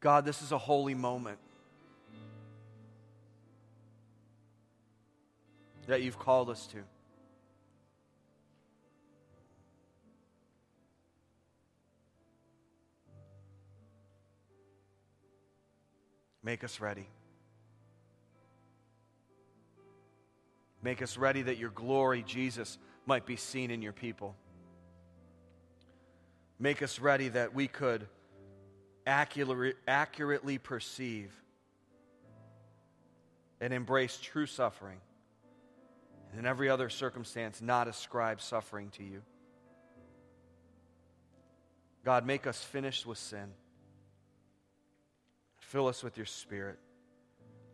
God, 0.00 0.24
this 0.24 0.42
is 0.42 0.50
a 0.50 0.58
holy 0.58 0.94
moment. 0.94 1.38
That 5.86 6.02
you've 6.02 6.18
called 6.18 6.50
us 6.50 6.66
to. 6.68 6.78
Make 16.44 16.62
us 16.62 16.78
ready. 16.78 17.08
Make 20.82 21.00
us 21.00 21.16
ready 21.16 21.40
that 21.42 21.56
your 21.56 21.70
glory, 21.70 22.22
Jesus, 22.22 22.76
might 23.06 23.24
be 23.24 23.36
seen 23.36 23.70
in 23.70 23.80
your 23.80 23.94
people. 23.94 24.36
Make 26.58 26.82
us 26.82 27.00
ready 27.00 27.30
that 27.30 27.54
we 27.54 27.66
could 27.66 28.06
accurately 29.06 30.58
perceive 30.58 31.32
and 33.60 33.72
embrace 33.72 34.18
true 34.22 34.46
suffering, 34.46 34.98
and 36.30 36.40
in 36.40 36.46
every 36.46 36.68
other 36.68 36.90
circumstance, 36.90 37.62
not 37.62 37.88
ascribe 37.88 38.42
suffering 38.42 38.90
to 38.90 39.02
you. 39.02 39.22
God, 42.04 42.26
make 42.26 42.46
us 42.46 42.62
finished 42.62 43.06
with 43.06 43.16
sin. 43.16 43.50
Fill 45.74 45.88
us 45.88 46.04
with 46.04 46.16
your 46.16 46.26
spirit. 46.26 46.78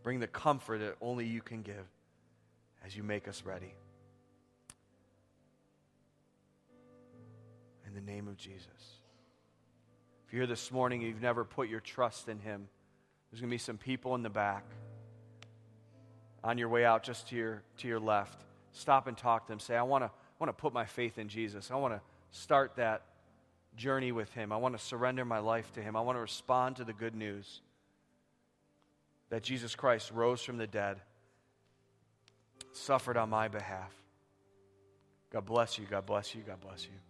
Bring 0.03 0.21
the 0.21 0.27
comfort 0.27 0.79
that 0.79 0.97
only 1.03 1.27
you 1.27 1.43
can 1.43 1.61
give 1.61 1.85
as 2.83 2.97
you 2.97 3.03
make 3.03 3.29
us 3.29 3.43
ready. 3.45 3.75
In 7.87 7.93
the 7.93 8.01
name 8.01 8.27
of 8.27 8.39
Jesus. 8.39 8.65
If 10.27 10.33
you're 10.33 10.41
here 10.41 10.47
this 10.47 10.73
morning 10.73 11.01
and 11.01 11.11
you've 11.11 11.21
never 11.21 11.45
put 11.45 11.69
your 11.69 11.81
trust 11.81 12.31
in 12.31 12.39
Him, 12.39 12.69
there's 13.31 13.43
going 13.43 13.51
to 13.51 13.55
be 13.55 13.59
some 13.59 13.77
people 13.77 14.15
in 14.15 14.23
the 14.23 14.31
back 14.31 14.65
on 16.43 16.57
your 16.57 16.71
way 16.71 16.87
out 16.87 17.03
just 17.03 17.29
to 17.29 17.37
your, 17.37 17.63
to 17.81 17.89
your 17.89 18.01
left. 18.01 18.41
Stop 18.73 19.09
and 19.09 19.19
talk 19.19 19.45
to 19.45 19.53
them. 19.53 19.61
Say, 19.61 19.77
I 19.77 19.83
want 19.83 20.05
to 20.05 20.07
I 20.07 20.43
want 20.43 20.57
to 20.57 20.59
put 20.59 20.73
my 20.73 20.87
faith 20.87 21.19
in 21.19 21.29
Jesus. 21.29 21.71
I 21.71 21.75
want 21.75 21.93
to 21.93 22.01
start 22.31 22.77
that 22.77 23.03
journey 23.77 24.11
with 24.11 24.33
Him. 24.33 24.53
I 24.53 24.57
want 24.57 24.75
to 24.75 24.83
surrender 24.83 25.27
my 25.27 25.41
life 25.41 25.71
to 25.75 25.83
Him. 25.83 25.97
I 25.97 26.01
want 26.01 26.17
to 26.17 26.23
respond 26.23 26.77
to 26.77 26.85
the 26.85 26.95
good 26.95 27.15
news 27.15 27.61
that 29.31 29.43
Jesus 29.43 29.75
Christ 29.75 30.11
rose 30.13 30.43
from 30.43 30.59
the 30.59 30.67
dead, 30.67 30.99
suffered 32.73 33.17
on 33.17 33.31
my 33.31 33.49
behalf. 33.49 33.93
God 35.33 35.47
bless 35.47 35.79
you. 35.79 35.87
God 35.89 36.07
bless 36.07 36.35
you. 36.35 36.43
God 36.43 36.61
bless 36.61 36.85
you. 36.85 37.10